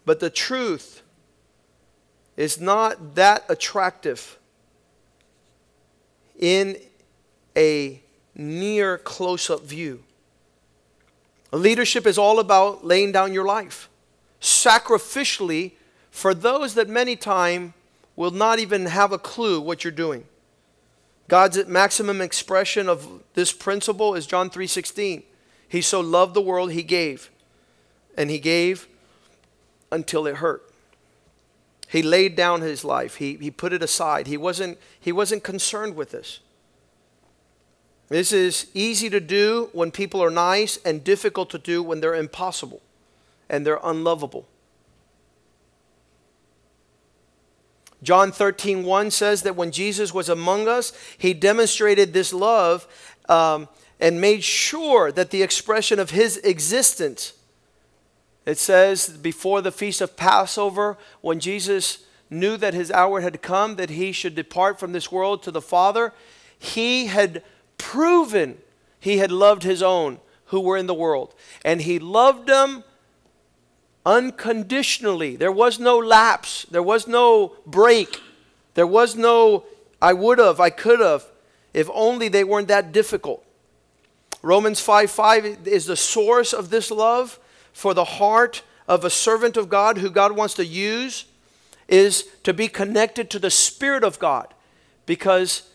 [0.05, 1.01] but the truth
[2.35, 4.37] is not that attractive
[6.37, 6.77] in
[7.55, 8.01] a
[8.35, 10.03] near close up view.
[11.53, 13.87] Leadership is all about laying down your life
[14.41, 15.71] sacrificially
[16.15, 17.73] for those that many time
[18.15, 20.23] will not even have a clue what you're doing.
[21.27, 25.23] God's maximum expression of this principle is John 3:16.
[25.67, 27.29] He so loved the world he gave.
[28.15, 28.87] And he gave
[29.91, 30.71] until it hurt.
[31.89, 33.15] He laid down his life.
[33.15, 34.27] He, he put it aside.
[34.27, 36.39] He wasn't, he wasn't concerned with this.
[38.07, 42.15] This is easy to do when people are nice and difficult to do when they're
[42.15, 42.81] impossible
[43.49, 44.47] and they're unlovable.
[48.05, 52.87] John 13, 1 says that when Jesus was among us, he demonstrated this love
[53.27, 53.67] um,
[53.99, 57.33] and made sure that the expression of his existence
[58.45, 63.75] it says before the feast of Passover, when Jesus knew that his hour had come,
[63.75, 66.13] that he should depart from this world to the Father,
[66.57, 67.43] he had
[67.77, 68.57] proven
[68.99, 71.33] he had loved his own who were in the world.
[71.63, 72.83] And he loved them
[74.05, 75.35] unconditionally.
[75.35, 78.21] There was no lapse, there was no break,
[78.75, 79.63] there was no,
[80.01, 81.25] I would have, I could have,
[81.73, 83.43] if only they weren't that difficult.
[84.41, 87.39] Romans 5 5 is the source of this love
[87.73, 91.25] for the heart of a servant of God who God wants to use
[91.87, 94.53] is to be connected to the Spirit of God
[95.05, 95.69] because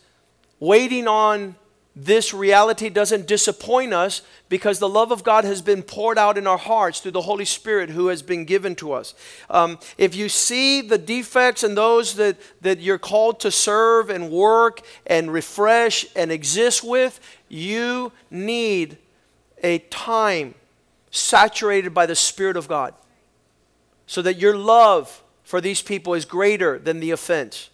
[0.61, 1.57] waiting on
[1.97, 6.47] this reality doesn't disappoint us because the love of God has been poured out in
[6.47, 9.15] our hearts through the Holy Spirit who has been given to us.
[9.49, 14.31] Um, if you see the defects and those that, that you're called to serve and
[14.31, 17.19] work and refresh and exist with,
[17.49, 18.97] you need
[19.63, 20.55] a time
[21.11, 22.95] saturated by the Spirit of God.
[24.07, 27.71] So that your love for these people is greater than the offense.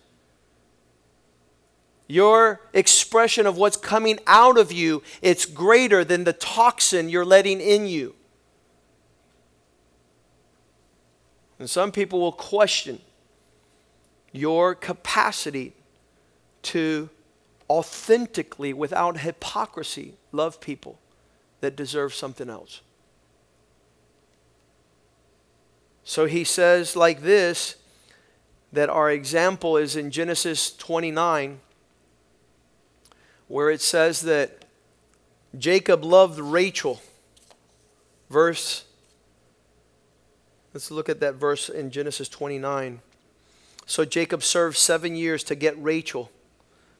[2.08, 7.60] Your expression of what's coming out of you, it's greater than the toxin you're letting
[7.60, 8.14] in you.
[11.58, 13.00] And some people will question
[14.30, 15.72] your capacity
[16.62, 17.08] to
[17.68, 20.98] authentically, without hypocrisy, love people
[21.60, 22.82] that deserve something else.
[26.04, 27.76] So he says, like this,
[28.72, 31.60] that our example is in Genesis 29,
[33.48, 34.64] where it says that
[35.58, 37.00] Jacob loved Rachel.
[38.28, 38.84] Verse,
[40.74, 43.00] let's look at that verse in Genesis 29.
[43.86, 46.30] So Jacob served seven years to get Rachel,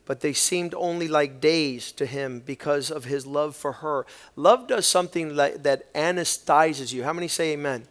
[0.05, 4.07] but they seemed only like days to him because of his love for her.
[4.37, 7.03] Love does something like, that anesthetizes you.
[7.03, 7.87] How many say amen?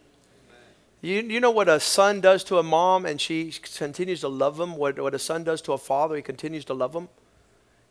[1.02, 4.58] You, you know what a son does to a mom and she continues to love
[4.58, 4.76] him?
[4.76, 7.08] What, what a son does to a father, he continues to love him?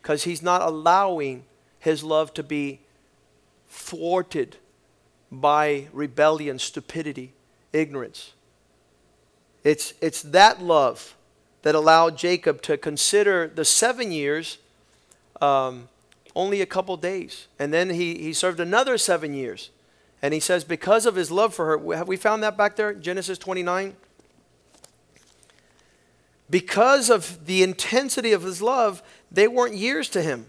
[0.05, 1.45] Because he's not allowing
[1.79, 2.79] his love to be
[3.67, 4.57] thwarted
[5.31, 7.33] by rebellion, stupidity,
[7.73, 8.33] ignorance.
[9.63, 11.15] It's, it's that love
[11.63, 14.59] that allowed Jacob to consider the seven years
[15.41, 15.89] um,
[16.35, 17.47] only a couple days.
[17.57, 19.71] And then he, he served another seven years.
[20.21, 22.93] And he says, because of his love for her, have we found that back there?
[22.93, 23.95] Genesis 29?
[26.47, 29.01] Because of the intensity of his love,
[29.36, 30.47] they weren't years to him.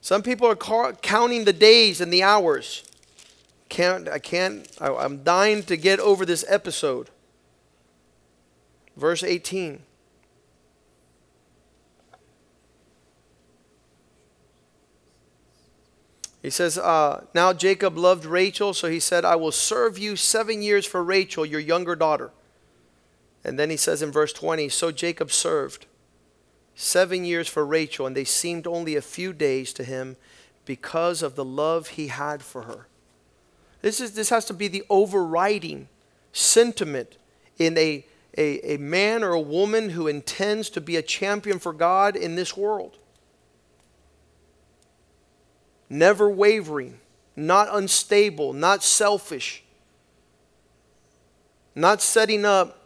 [0.00, 2.82] Some people are ca- counting the days and the hours.
[3.68, 7.10] Can't, I can't, I, I'm dying to get over this episode.
[8.96, 9.82] Verse 18.
[16.40, 20.62] He says, uh, Now Jacob loved Rachel, so he said, I will serve you seven
[20.62, 22.30] years for Rachel, your younger daughter.
[23.44, 25.84] And then he says in verse 20, So Jacob served
[26.78, 30.16] seven years for Rachel, and they seemed only a few days to him
[30.64, 32.86] because of the love he had for her.
[33.82, 35.88] This, is, this has to be the overriding
[36.32, 37.16] sentiment
[37.58, 38.04] in a,
[38.36, 42.34] a, a man or a woman who intends to be a champion for God in
[42.36, 42.98] this world
[45.90, 47.00] never wavering,
[47.36, 49.62] not unstable, not selfish,
[51.74, 52.82] not setting up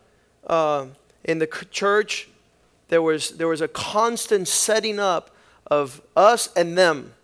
[0.47, 0.86] uh,
[1.24, 2.28] in the church.
[2.93, 5.34] There was, there was a constant setting up
[5.66, 7.14] of us and them,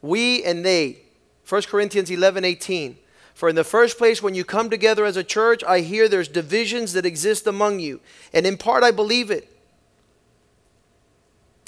[0.00, 1.00] we and they.
[1.46, 2.96] 1 Corinthians 11 18.
[3.34, 6.28] For in the first place, when you come together as a church, I hear there's
[6.28, 8.00] divisions that exist among you.
[8.32, 9.54] And in part, I believe it.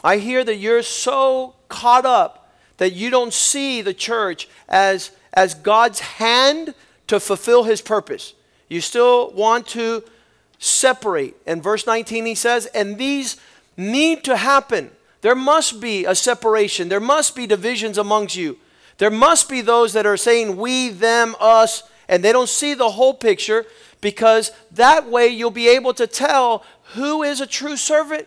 [0.02, 5.52] I hear that you're so caught up that you don't see the church as, as
[5.52, 6.74] God's hand
[7.08, 8.32] to fulfill his purpose.
[8.70, 10.04] You still want to
[10.58, 11.36] separate.
[11.46, 13.36] In verse 19, he says, and these
[13.76, 14.90] need to happen.
[15.20, 18.58] There must be a separation, there must be divisions amongst you.
[18.98, 22.90] There must be those that are saying we, them, us, and they don't see the
[22.90, 23.66] whole picture
[24.00, 28.26] because that way you'll be able to tell who is a true servant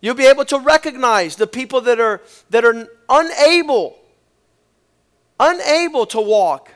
[0.00, 3.98] You'll be able to recognize the people that are, that are unable,
[5.40, 6.72] unable to walk.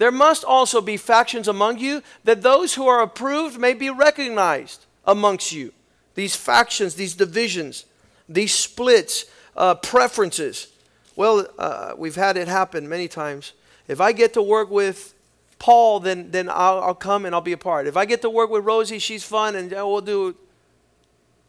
[0.00, 4.86] There must also be factions among you that those who are approved may be recognized
[5.04, 5.74] amongst you.
[6.14, 7.84] These factions, these divisions,
[8.26, 9.26] these splits,
[9.58, 10.68] uh, preferences.
[11.16, 13.52] Well, uh, we've had it happen many times.
[13.88, 15.12] If I get to work with
[15.58, 17.86] Paul, then, then I'll, I'll come and I'll be a part.
[17.86, 20.34] If I get to work with Rosie, she's fun and we'll do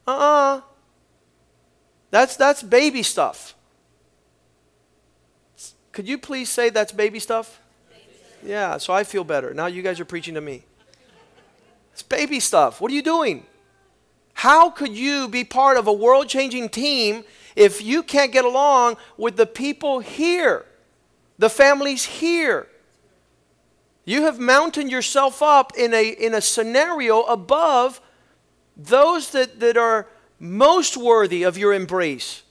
[0.06, 0.60] uh-uh.
[2.10, 3.56] That's that's baby stuff.
[5.94, 7.62] Could you please say that's baby stuff?
[8.44, 9.54] Yeah, so I feel better.
[9.54, 10.64] Now you guys are preaching to me.
[11.94, 12.82] It's baby stuff.
[12.82, 13.46] What are you doing?
[14.34, 17.24] How could you be part of a world changing team
[17.56, 20.66] if you can't get along with the people here,
[21.38, 22.68] the families here?
[24.06, 28.02] You have mounted yourself up in a, in a scenario above
[28.76, 30.08] those that, that are
[30.40, 32.42] most worthy of your embrace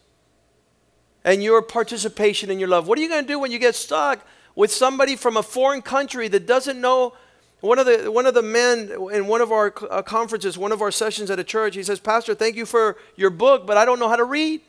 [1.24, 2.86] and your participation in your love.
[2.86, 4.24] What are you going to do when you get stuck
[4.60, 7.14] with somebody from a foreign country that doesn't know?
[7.62, 10.82] One of the one of the men in one of our uh, conferences, one of
[10.82, 13.86] our sessions at a church, he says, "Pastor, thank you for your book, but I
[13.86, 14.60] don't know how to read."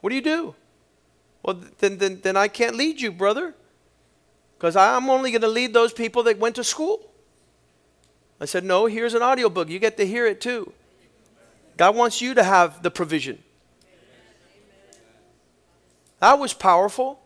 [0.00, 0.54] What do you do?
[1.42, 3.54] Well, then then, then I can't lead you, brother,
[4.56, 7.10] because I'm only going to lead those people that went to school.
[8.40, 9.68] I said, "No, here's an audiobook.
[9.68, 10.72] You get to hear it too."
[11.76, 13.42] God wants you to have the provision.
[16.20, 17.23] That was powerful.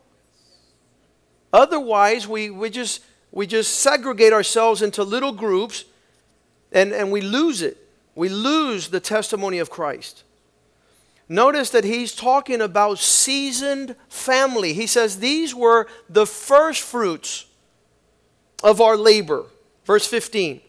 [1.53, 5.85] Otherwise, we, we, just, we just segregate ourselves into little groups
[6.73, 7.77] and, and we lose it.
[8.15, 10.25] We lose the testimony of Christ.
[11.29, 14.73] Notice that he's talking about seasoned family.
[14.73, 17.47] He says these were the first fruits
[18.63, 19.45] of our labor.
[19.85, 20.61] Verse 15.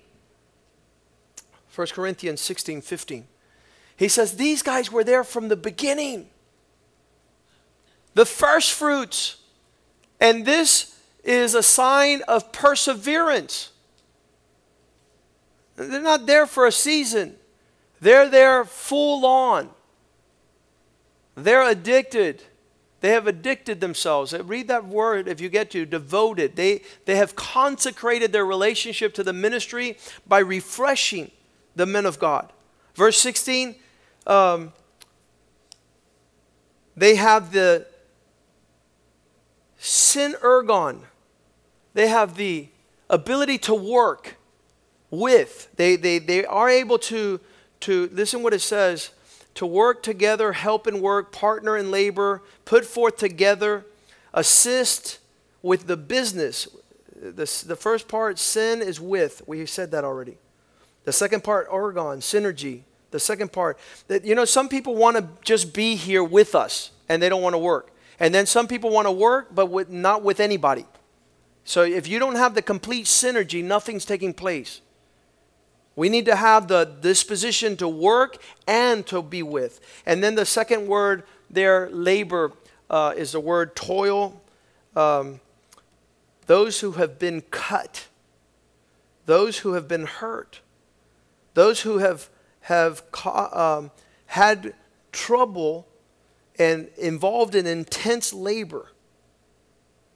[1.73, 3.27] 1 Corinthians 16 15.
[3.95, 6.27] He says these guys were there from the beginning
[8.13, 9.37] the first fruits.
[10.19, 13.71] And this is a sign of perseverance.
[15.75, 17.35] They're not there for a season,
[18.01, 19.69] they're there full on.
[21.35, 22.43] They're addicted.
[23.01, 24.33] They have addicted themselves.
[24.33, 26.57] Read that word if you get to devoted.
[26.57, 29.97] They, they have consecrated their relationship to the ministry
[30.27, 31.31] by refreshing
[31.77, 32.51] the men of God.
[32.95, 33.75] Verse 16,
[34.27, 34.73] um,
[36.97, 37.87] they have the
[40.13, 41.01] synergon.
[41.93, 42.69] They have the
[43.09, 44.35] ability to work
[45.09, 45.69] with.
[45.75, 47.39] They, they, they are able to,
[47.81, 49.11] to, listen what it says,
[49.55, 53.85] to work together, help in work, partner in labor, put forth together,
[54.33, 55.19] assist
[55.61, 56.67] with the business.
[57.15, 59.41] The, the first part, sin, is with.
[59.47, 60.37] We said that already.
[61.05, 62.81] The second part, orgon, synergy.
[63.11, 66.91] The second part, that you know, some people want to just be here with us
[67.09, 67.89] and they don't want to work.
[68.19, 70.85] And then some people want to work, but with, not with anybody.
[71.63, 74.81] So if you don't have the complete synergy, nothing's taking place.
[75.95, 79.79] We need to have the disposition to work and to be with.
[80.05, 82.53] And then the second word there, labor,
[82.89, 84.41] uh, is the word toil.
[84.95, 85.41] Um,
[86.45, 88.07] those who have been cut,
[89.25, 90.61] those who have been hurt,
[91.53, 92.29] those who have,
[92.61, 93.91] have um,
[94.27, 94.73] had
[95.11, 95.85] trouble
[96.59, 98.91] and involved in intense labor.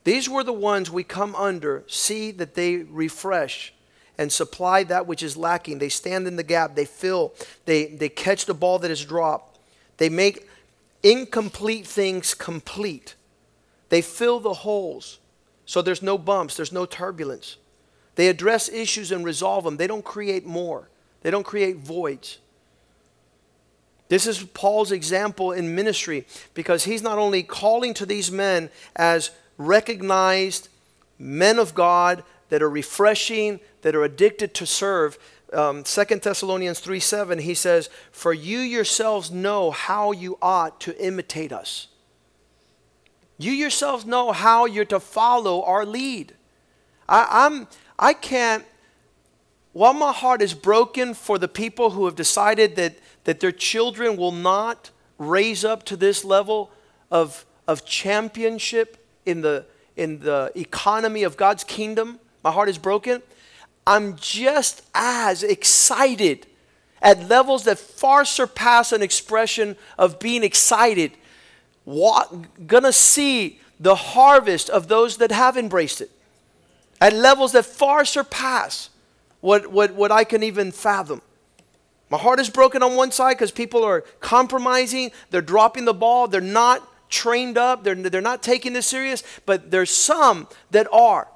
[0.03, 3.73] These were the ones we come under, see that they refresh
[4.17, 5.79] and supply that which is lacking.
[5.79, 7.33] They stand in the gap, they fill,
[7.65, 9.57] they, they catch the ball that is dropped,
[9.97, 10.47] they make
[11.01, 13.15] incomplete things complete.
[13.89, 15.19] They fill the holes
[15.65, 17.57] so there's no bumps, there's no turbulence.
[18.15, 19.77] They address issues and resolve them.
[19.77, 20.89] They don't create more,
[21.21, 22.39] they don't create voids.
[24.13, 29.31] This is Paul's example in ministry because he's not only calling to these men as
[29.57, 30.69] recognized
[31.17, 35.17] men of God that are refreshing, that are addicted to serve.
[35.51, 40.95] Um, 2 Thessalonians 3 7, he says, For you yourselves know how you ought to
[41.03, 41.87] imitate us.
[43.39, 46.35] You yourselves know how you're to follow our lead.
[47.09, 48.63] I, I'm, I can't,
[49.73, 54.17] while my heart is broken for the people who have decided that that their children
[54.17, 56.71] will not raise up to this level
[57.11, 59.65] of, of championship in the,
[59.95, 62.19] in the economy of God's kingdom.
[62.43, 63.21] My heart is broken.
[63.85, 66.47] I'm just as excited
[67.01, 71.11] at levels that far surpass an expression of being excited.
[71.83, 76.09] What, gonna see the harvest of those that have embraced it
[77.01, 78.89] at levels that far surpass
[79.43, 81.21] what, what, what I can even fathom.
[82.09, 86.29] My heart is broken on one side because people are compromising, they're dropping the ball,
[86.29, 91.27] they're not trained up, they're, they're not taking this serious, but there's some that are.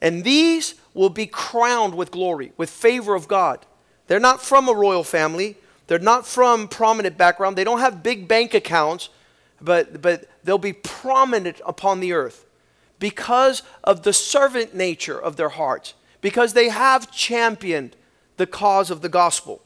[0.00, 3.66] And these will be crowned with glory, with favor of God.
[4.06, 5.56] They're not from a royal family,
[5.88, 9.08] they're not from prominent background, they don't have big bank accounts,
[9.60, 12.46] but, but they'll be prominent upon the earth
[13.00, 17.96] because of the servant nature of their hearts, because they have championed
[18.36, 19.62] the cause of the gospel.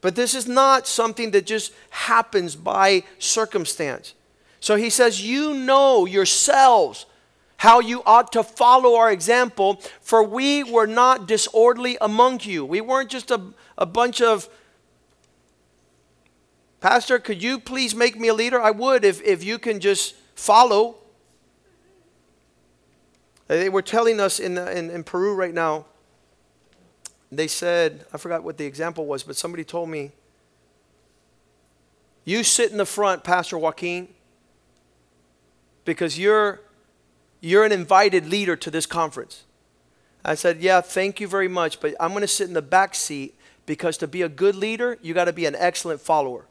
[0.00, 4.14] But this is not something that just happens by circumstance.
[4.60, 7.06] So he says, You know yourselves
[7.58, 12.64] how you ought to follow our example, for we were not disorderly among you.
[12.64, 13.40] We weren't just a,
[13.78, 14.48] a bunch of,
[16.80, 18.60] Pastor, could you please make me a leader?
[18.60, 20.96] I would if, if you can just follow.
[23.52, 25.84] Uh, they were telling us in, uh, in, in Peru right now,
[27.30, 30.12] they said, I forgot what the example was, but somebody told me,
[32.24, 34.08] You sit in the front, Pastor Joaquin,
[35.84, 36.60] because you're
[37.42, 39.44] you're an invited leader to this conference.
[40.24, 42.94] I said, Yeah, thank you very much, but I'm going to sit in the back
[42.94, 43.34] seat
[43.66, 46.46] because to be a good leader, you got to be an excellent follower.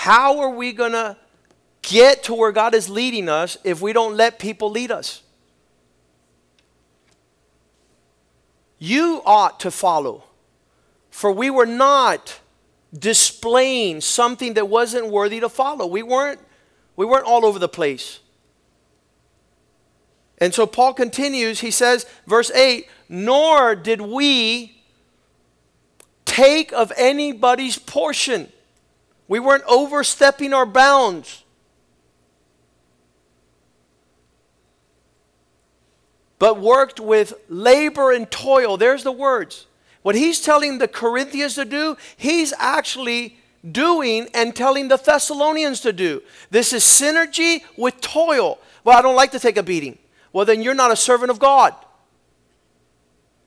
[0.00, 1.14] How are we going to
[1.82, 5.22] get to where God is leading us if we don't let people lead us?
[8.78, 10.24] You ought to follow,
[11.10, 12.40] for we were not
[12.98, 15.86] displaying something that wasn't worthy to follow.
[15.86, 16.40] We weren't,
[16.96, 18.20] we weren't all over the place.
[20.38, 24.80] And so Paul continues, he says, verse 8, nor did we
[26.24, 28.50] take of anybody's portion.
[29.30, 31.44] We weren't overstepping our bounds.
[36.40, 38.76] But worked with labor and toil.
[38.76, 39.68] There's the words.
[40.02, 43.38] What he's telling the Corinthians to do, he's actually
[43.70, 46.24] doing and telling the Thessalonians to do.
[46.50, 48.58] This is synergy with toil.
[48.82, 49.96] Well, I don't like to take a beating.
[50.32, 51.72] Well, then you're not a servant of God.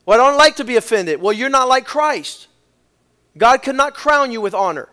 [0.05, 1.21] Well, I don't like to be offended.
[1.21, 2.47] Well, you're not like Christ.
[3.37, 4.87] God cannot crown you with honor.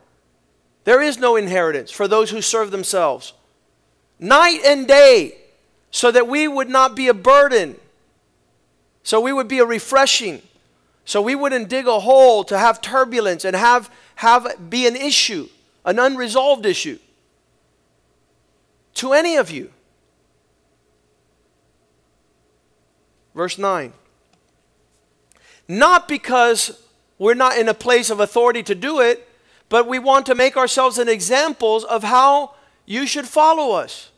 [0.85, 3.33] There is no inheritance for those who serve themselves.
[4.19, 5.37] Night and day,
[5.91, 7.77] so that we would not be a burden,
[9.03, 10.43] so we would be a refreshing.
[11.05, 15.49] So we wouldn't dig a hole to have turbulence and have, have be an issue,
[15.85, 16.99] an unresolved issue
[18.95, 19.71] to any of you.
[23.35, 23.93] Verse 9.
[25.67, 26.83] Not because
[27.19, 29.27] we're not in a place of authority to do it,
[29.71, 32.55] but we want to make ourselves an examples of how
[32.85, 34.11] you should follow us.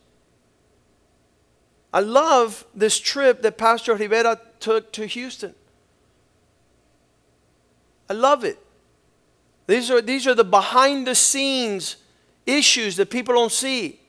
[1.93, 5.53] I love this trip that Pastor Rivera took to Houston.
[8.09, 8.57] I love it.
[9.67, 11.97] These are, these are the behind the scenes
[12.47, 13.99] issues that people don't see.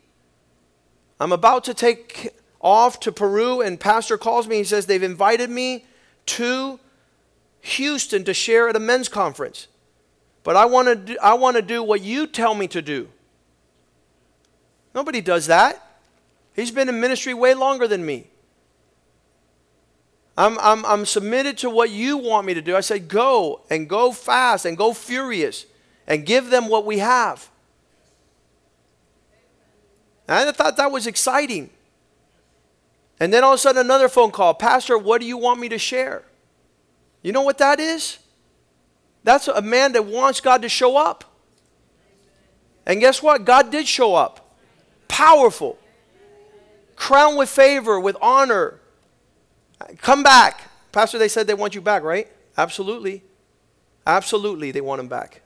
[1.20, 2.30] I'm about to take
[2.60, 4.56] off to Peru, and Pastor calls me.
[4.56, 5.84] He says they've invited me
[6.26, 6.80] to
[7.60, 9.68] Houston to share at a men's conference.
[10.44, 13.08] But I want to do, I want to do what you tell me to do.
[14.94, 15.98] Nobody does that.
[16.54, 18.28] He's been in ministry way longer than me.
[20.36, 22.76] I'm, I'm, I'm submitted to what you want me to do.
[22.76, 25.66] I said, go and go fast and go furious
[26.06, 27.48] and give them what we have.
[30.28, 31.70] And I thought that was exciting.
[33.18, 35.68] And then all of a sudden, another phone call Pastor, what do you want me
[35.70, 36.24] to share?
[37.22, 38.18] You know what that is?
[39.24, 41.24] That's a man that wants God to show up.
[42.86, 43.44] And guess what?
[43.44, 44.56] God did show up.
[45.08, 45.78] Powerful.
[46.94, 48.80] Crowned with favor, with honor,
[50.00, 50.70] Come back.
[50.92, 52.28] Pastor, they said they want you back, right?
[52.56, 53.22] Absolutely.
[54.06, 55.42] Absolutely, they want him back.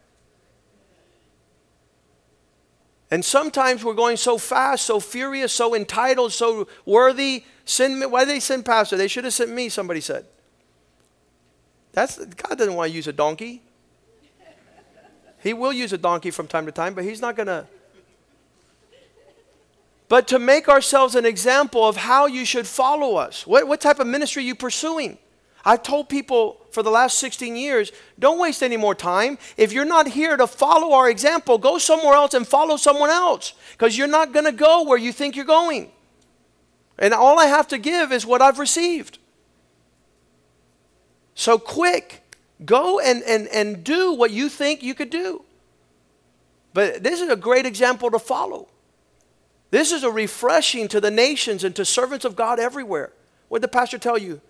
[3.11, 7.45] And sometimes we're going so fast, so furious, so entitled, so worthy.
[7.64, 8.07] Send me.
[8.07, 8.97] Why did they send Pastor?
[8.97, 10.26] They should have sent me, somebody said.
[11.93, 13.62] That's, God doesn't want to use a donkey.
[15.43, 17.66] He will use a donkey from time to time, but he's not going to
[20.09, 23.47] but to make ourselves an example of how you should follow us.
[23.47, 25.18] What, what type of ministry are you pursuing?
[25.64, 29.36] I've told people for the last 16 years don't waste any more time.
[29.59, 33.53] If you're not here to follow our example, go somewhere else and follow someone else
[33.72, 35.91] because you're not going to go where you think you're going.
[36.99, 39.18] And all I have to give is what I've received.
[41.34, 42.22] So quick,
[42.64, 45.44] go and, and, and do what you think you could do.
[46.74, 48.68] But this is a great example to follow.
[49.70, 53.12] This is a refreshing to the nations and to servants of God everywhere.
[53.48, 54.40] What did the pastor tell you?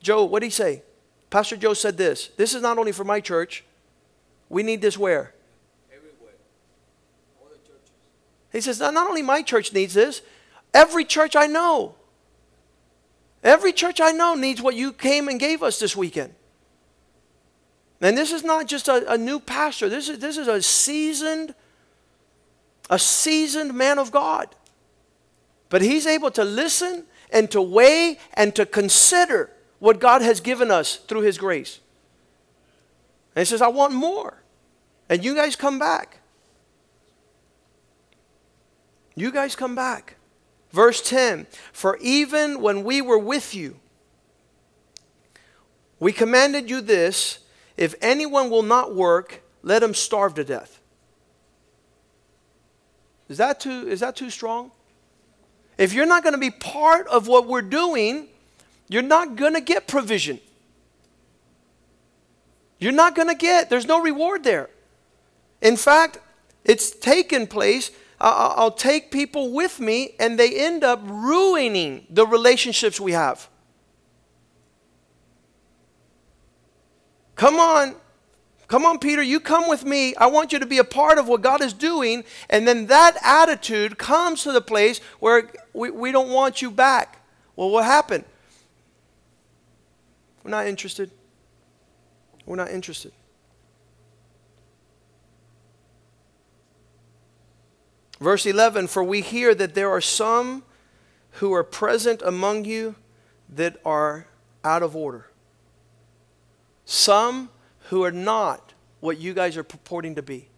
[0.00, 0.82] Joe, what did he say?
[1.30, 2.28] Pastor Joe said this.
[2.36, 3.64] This is not only for my church.
[4.48, 5.34] We need this where?
[5.92, 6.34] Everywhere.
[7.40, 7.90] All the churches.
[8.52, 10.22] He says, not, not only my church needs this,
[10.72, 11.94] every church I know.
[13.42, 16.34] Every church I know needs what you came and gave us this weekend.
[18.00, 21.54] And this is not just a, a new pastor, this is, this is a seasoned
[22.90, 24.54] a seasoned man of God.
[25.68, 30.70] But he's able to listen and to weigh and to consider what God has given
[30.70, 31.80] us through his grace.
[33.34, 34.42] And he says, I want more.
[35.08, 36.20] And you guys come back.
[39.14, 40.16] You guys come back.
[40.70, 43.78] Verse 10 For even when we were with you,
[46.00, 47.40] we commanded you this
[47.78, 50.80] if anyone will not work, let him starve to death.
[53.28, 54.72] Is that too, is that too strong?
[55.78, 58.26] If you're not going to be part of what we're doing,
[58.88, 60.40] you're not going to get provision.
[62.80, 64.70] You're not going to get, there's no reward there.
[65.62, 66.18] In fact,
[66.64, 67.92] it's taken place.
[68.20, 73.48] I'll take people with me, and they end up ruining the relationships we have.
[77.38, 77.94] Come on.
[78.66, 80.14] Come on, Peter, you come with me.
[80.16, 82.24] I want you to be a part of what God is doing.
[82.50, 87.24] And then that attitude comes to the place where we, we don't want you back.
[87.56, 88.24] Well, what happened?
[90.44, 91.10] We're not interested.
[92.44, 93.12] We're not interested.
[98.20, 100.64] Verse 11 For we hear that there are some
[101.32, 102.96] who are present among you
[103.48, 104.26] that are
[104.64, 105.27] out of order.
[106.90, 107.50] Some
[107.90, 110.48] who are not what you guys are purporting to be.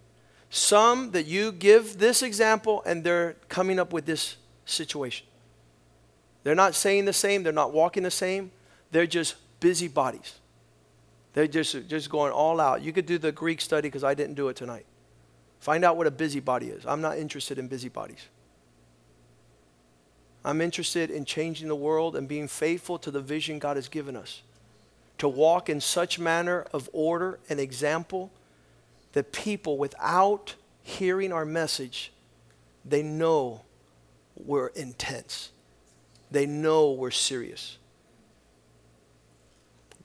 [0.49, 5.27] Some that you give this example and they're coming up with this situation.
[6.45, 8.53] They're not saying the same, they're not walking the same,
[8.93, 10.35] they're just busybodies.
[11.33, 12.81] They're just, just going all out.
[12.81, 14.87] You could do the Greek study because I didn't do it tonight.
[15.59, 16.87] Find out what a busybody is.
[16.87, 18.29] I'm not interested in busybodies.
[20.45, 24.15] I'm interested in changing the world and being faithful to the vision God has given
[24.15, 24.43] us.
[25.21, 28.31] To walk in such manner of order and example
[29.13, 32.11] that people, without hearing our message,
[32.87, 33.61] they know
[34.35, 35.51] we're intense.
[36.31, 37.77] They know we're serious.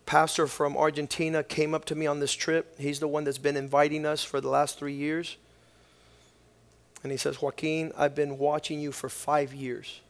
[0.06, 2.78] Pastor from Argentina came up to me on this trip.
[2.78, 5.38] He's the one that's been inviting us for the last three years.
[7.04, 10.02] And he says, Joaquin, I've been watching you for five years.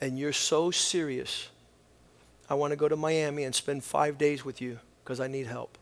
[0.00, 1.48] And you're so serious.
[2.50, 5.46] I want to go to Miami and spend five days with you because I need
[5.46, 5.78] help.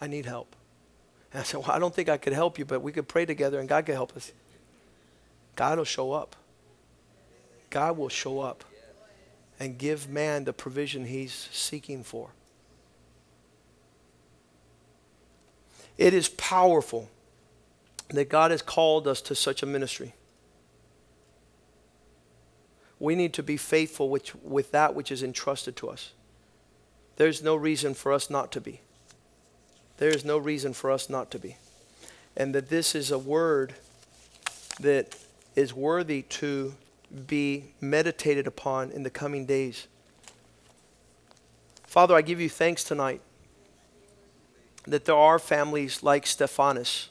[0.00, 0.54] I need help.
[1.32, 3.26] And I said, Well, I don't think I could help you, but we could pray
[3.26, 4.32] together and God could help us.
[5.56, 6.36] God will show up.
[7.70, 8.64] God will show up
[9.58, 12.30] and give man the provision he's seeking for.
[15.98, 17.10] It is powerful
[18.10, 20.14] that God has called us to such a ministry.
[22.98, 26.12] We need to be faithful with, with that which is entrusted to us.
[27.16, 28.80] There's no reason for us not to be.
[29.98, 31.56] There is no reason for us not to be.
[32.36, 33.74] And that this is a word
[34.80, 35.16] that
[35.54, 36.74] is worthy to
[37.26, 39.86] be meditated upon in the coming days.
[41.86, 43.22] Father, I give you thanks tonight
[44.86, 47.08] that there are families like Stephanas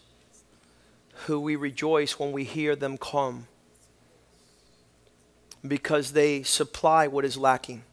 [1.26, 3.48] who we rejoice when we hear them come
[5.68, 7.84] because they supply what is lacking.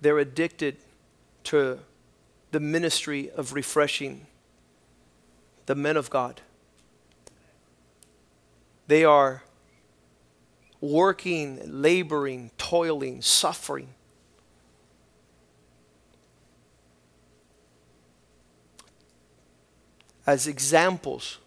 [0.00, 0.76] They're addicted
[1.44, 1.80] to
[2.50, 4.26] the ministry of refreshing
[5.66, 6.40] the men of God.
[8.86, 9.42] They are
[10.80, 13.88] working, laboring, toiling, suffering
[20.26, 21.38] as examples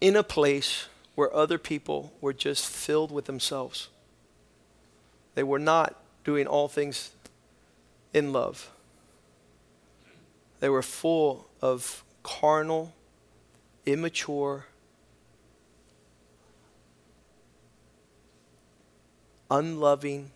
[0.00, 3.88] in a place where other people were just filled with themselves.
[5.34, 7.10] They were not doing all things
[8.12, 8.70] in love.
[10.60, 12.92] They were full of carnal,
[13.84, 14.66] immature,
[19.50, 20.30] unloving,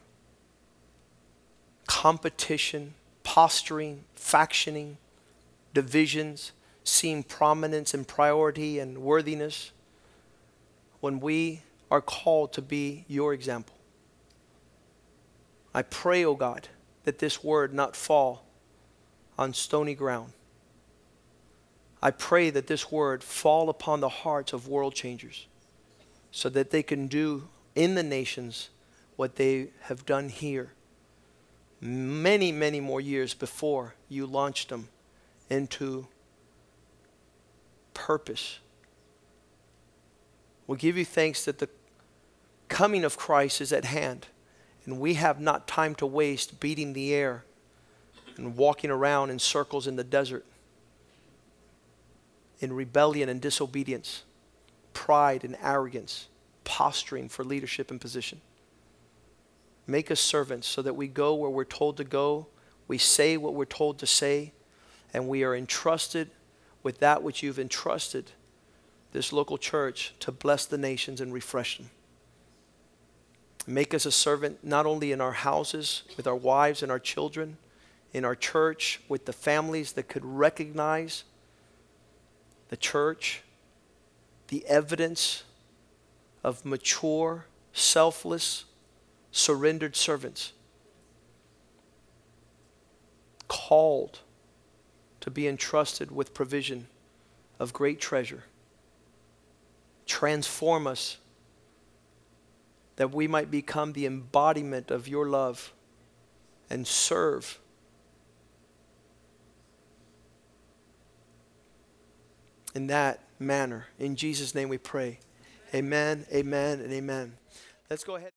[1.86, 4.96] competition, posturing, factioning,
[5.72, 6.52] divisions,
[6.84, 9.70] seeing prominence and priority and worthiness
[11.06, 13.76] when we are called to be your example.
[15.72, 16.66] I pray, O oh God,
[17.04, 18.44] that this word not fall
[19.38, 20.32] on stony ground.
[22.02, 25.46] I pray that this word fall upon the hearts of world changers
[26.32, 27.46] so that they can do
[27.76, 28.70] in the nations
[29.14, 30.72] what they have done here
[31.80, 34.88] many, many more years before you launched them
[35.50, 36.08] into
[37.94, 38.58] purpose.
[40.66, 41.68] We give you thanks that the
[42.68, 44.26] coming of Christ is at hand,
[44.84, 47.44] and we have not time to waste beating the air
[48.36, 50.44] and walking around in circles in the desert
[52.60, 54.24] in rebellion and disobedience,
[54.92, 56.28] pride and arrogance,
[56.64, 58.40] posturing for leadership and position.
[59.86, 62.46] Make us servants so that we go where we're told to go,
[62.88, 64.52] we say what we're told to say,
[65.12, 66.30] and we are entrusted
[66.82, 68.32] with that which you've entrusted
[69.16, 71.88] this local church to bless the nations and refresh them.
[73.66, 77.56] Make us a servant not only in our houses, with our wives and our children,
[78.12, 81.24] in our church, with the families that could recognize
[82.68, 83.40] the church,
[84.48, 85.44] the evidence
[86.44, 88.66] of mature, selfless,
[89.32, 90.52] surrendered servants,
[93.48, 94.18] called
[95.20, 96.88] to be entrusted with provision
[97.58, 98.44] of great treasure.
[100.06, 101.18] Transform us
[102.96, 105.72] that we might become the embodiment of your love
[106.70, 107.60] and serve.
[112.74, 113.86] In that manner.
[113.98, 115.18] In Jesus' name we pray.
[115.74, 117.36] Amen, amen, and amen.
[117.90, 118.24] Let's go ahead.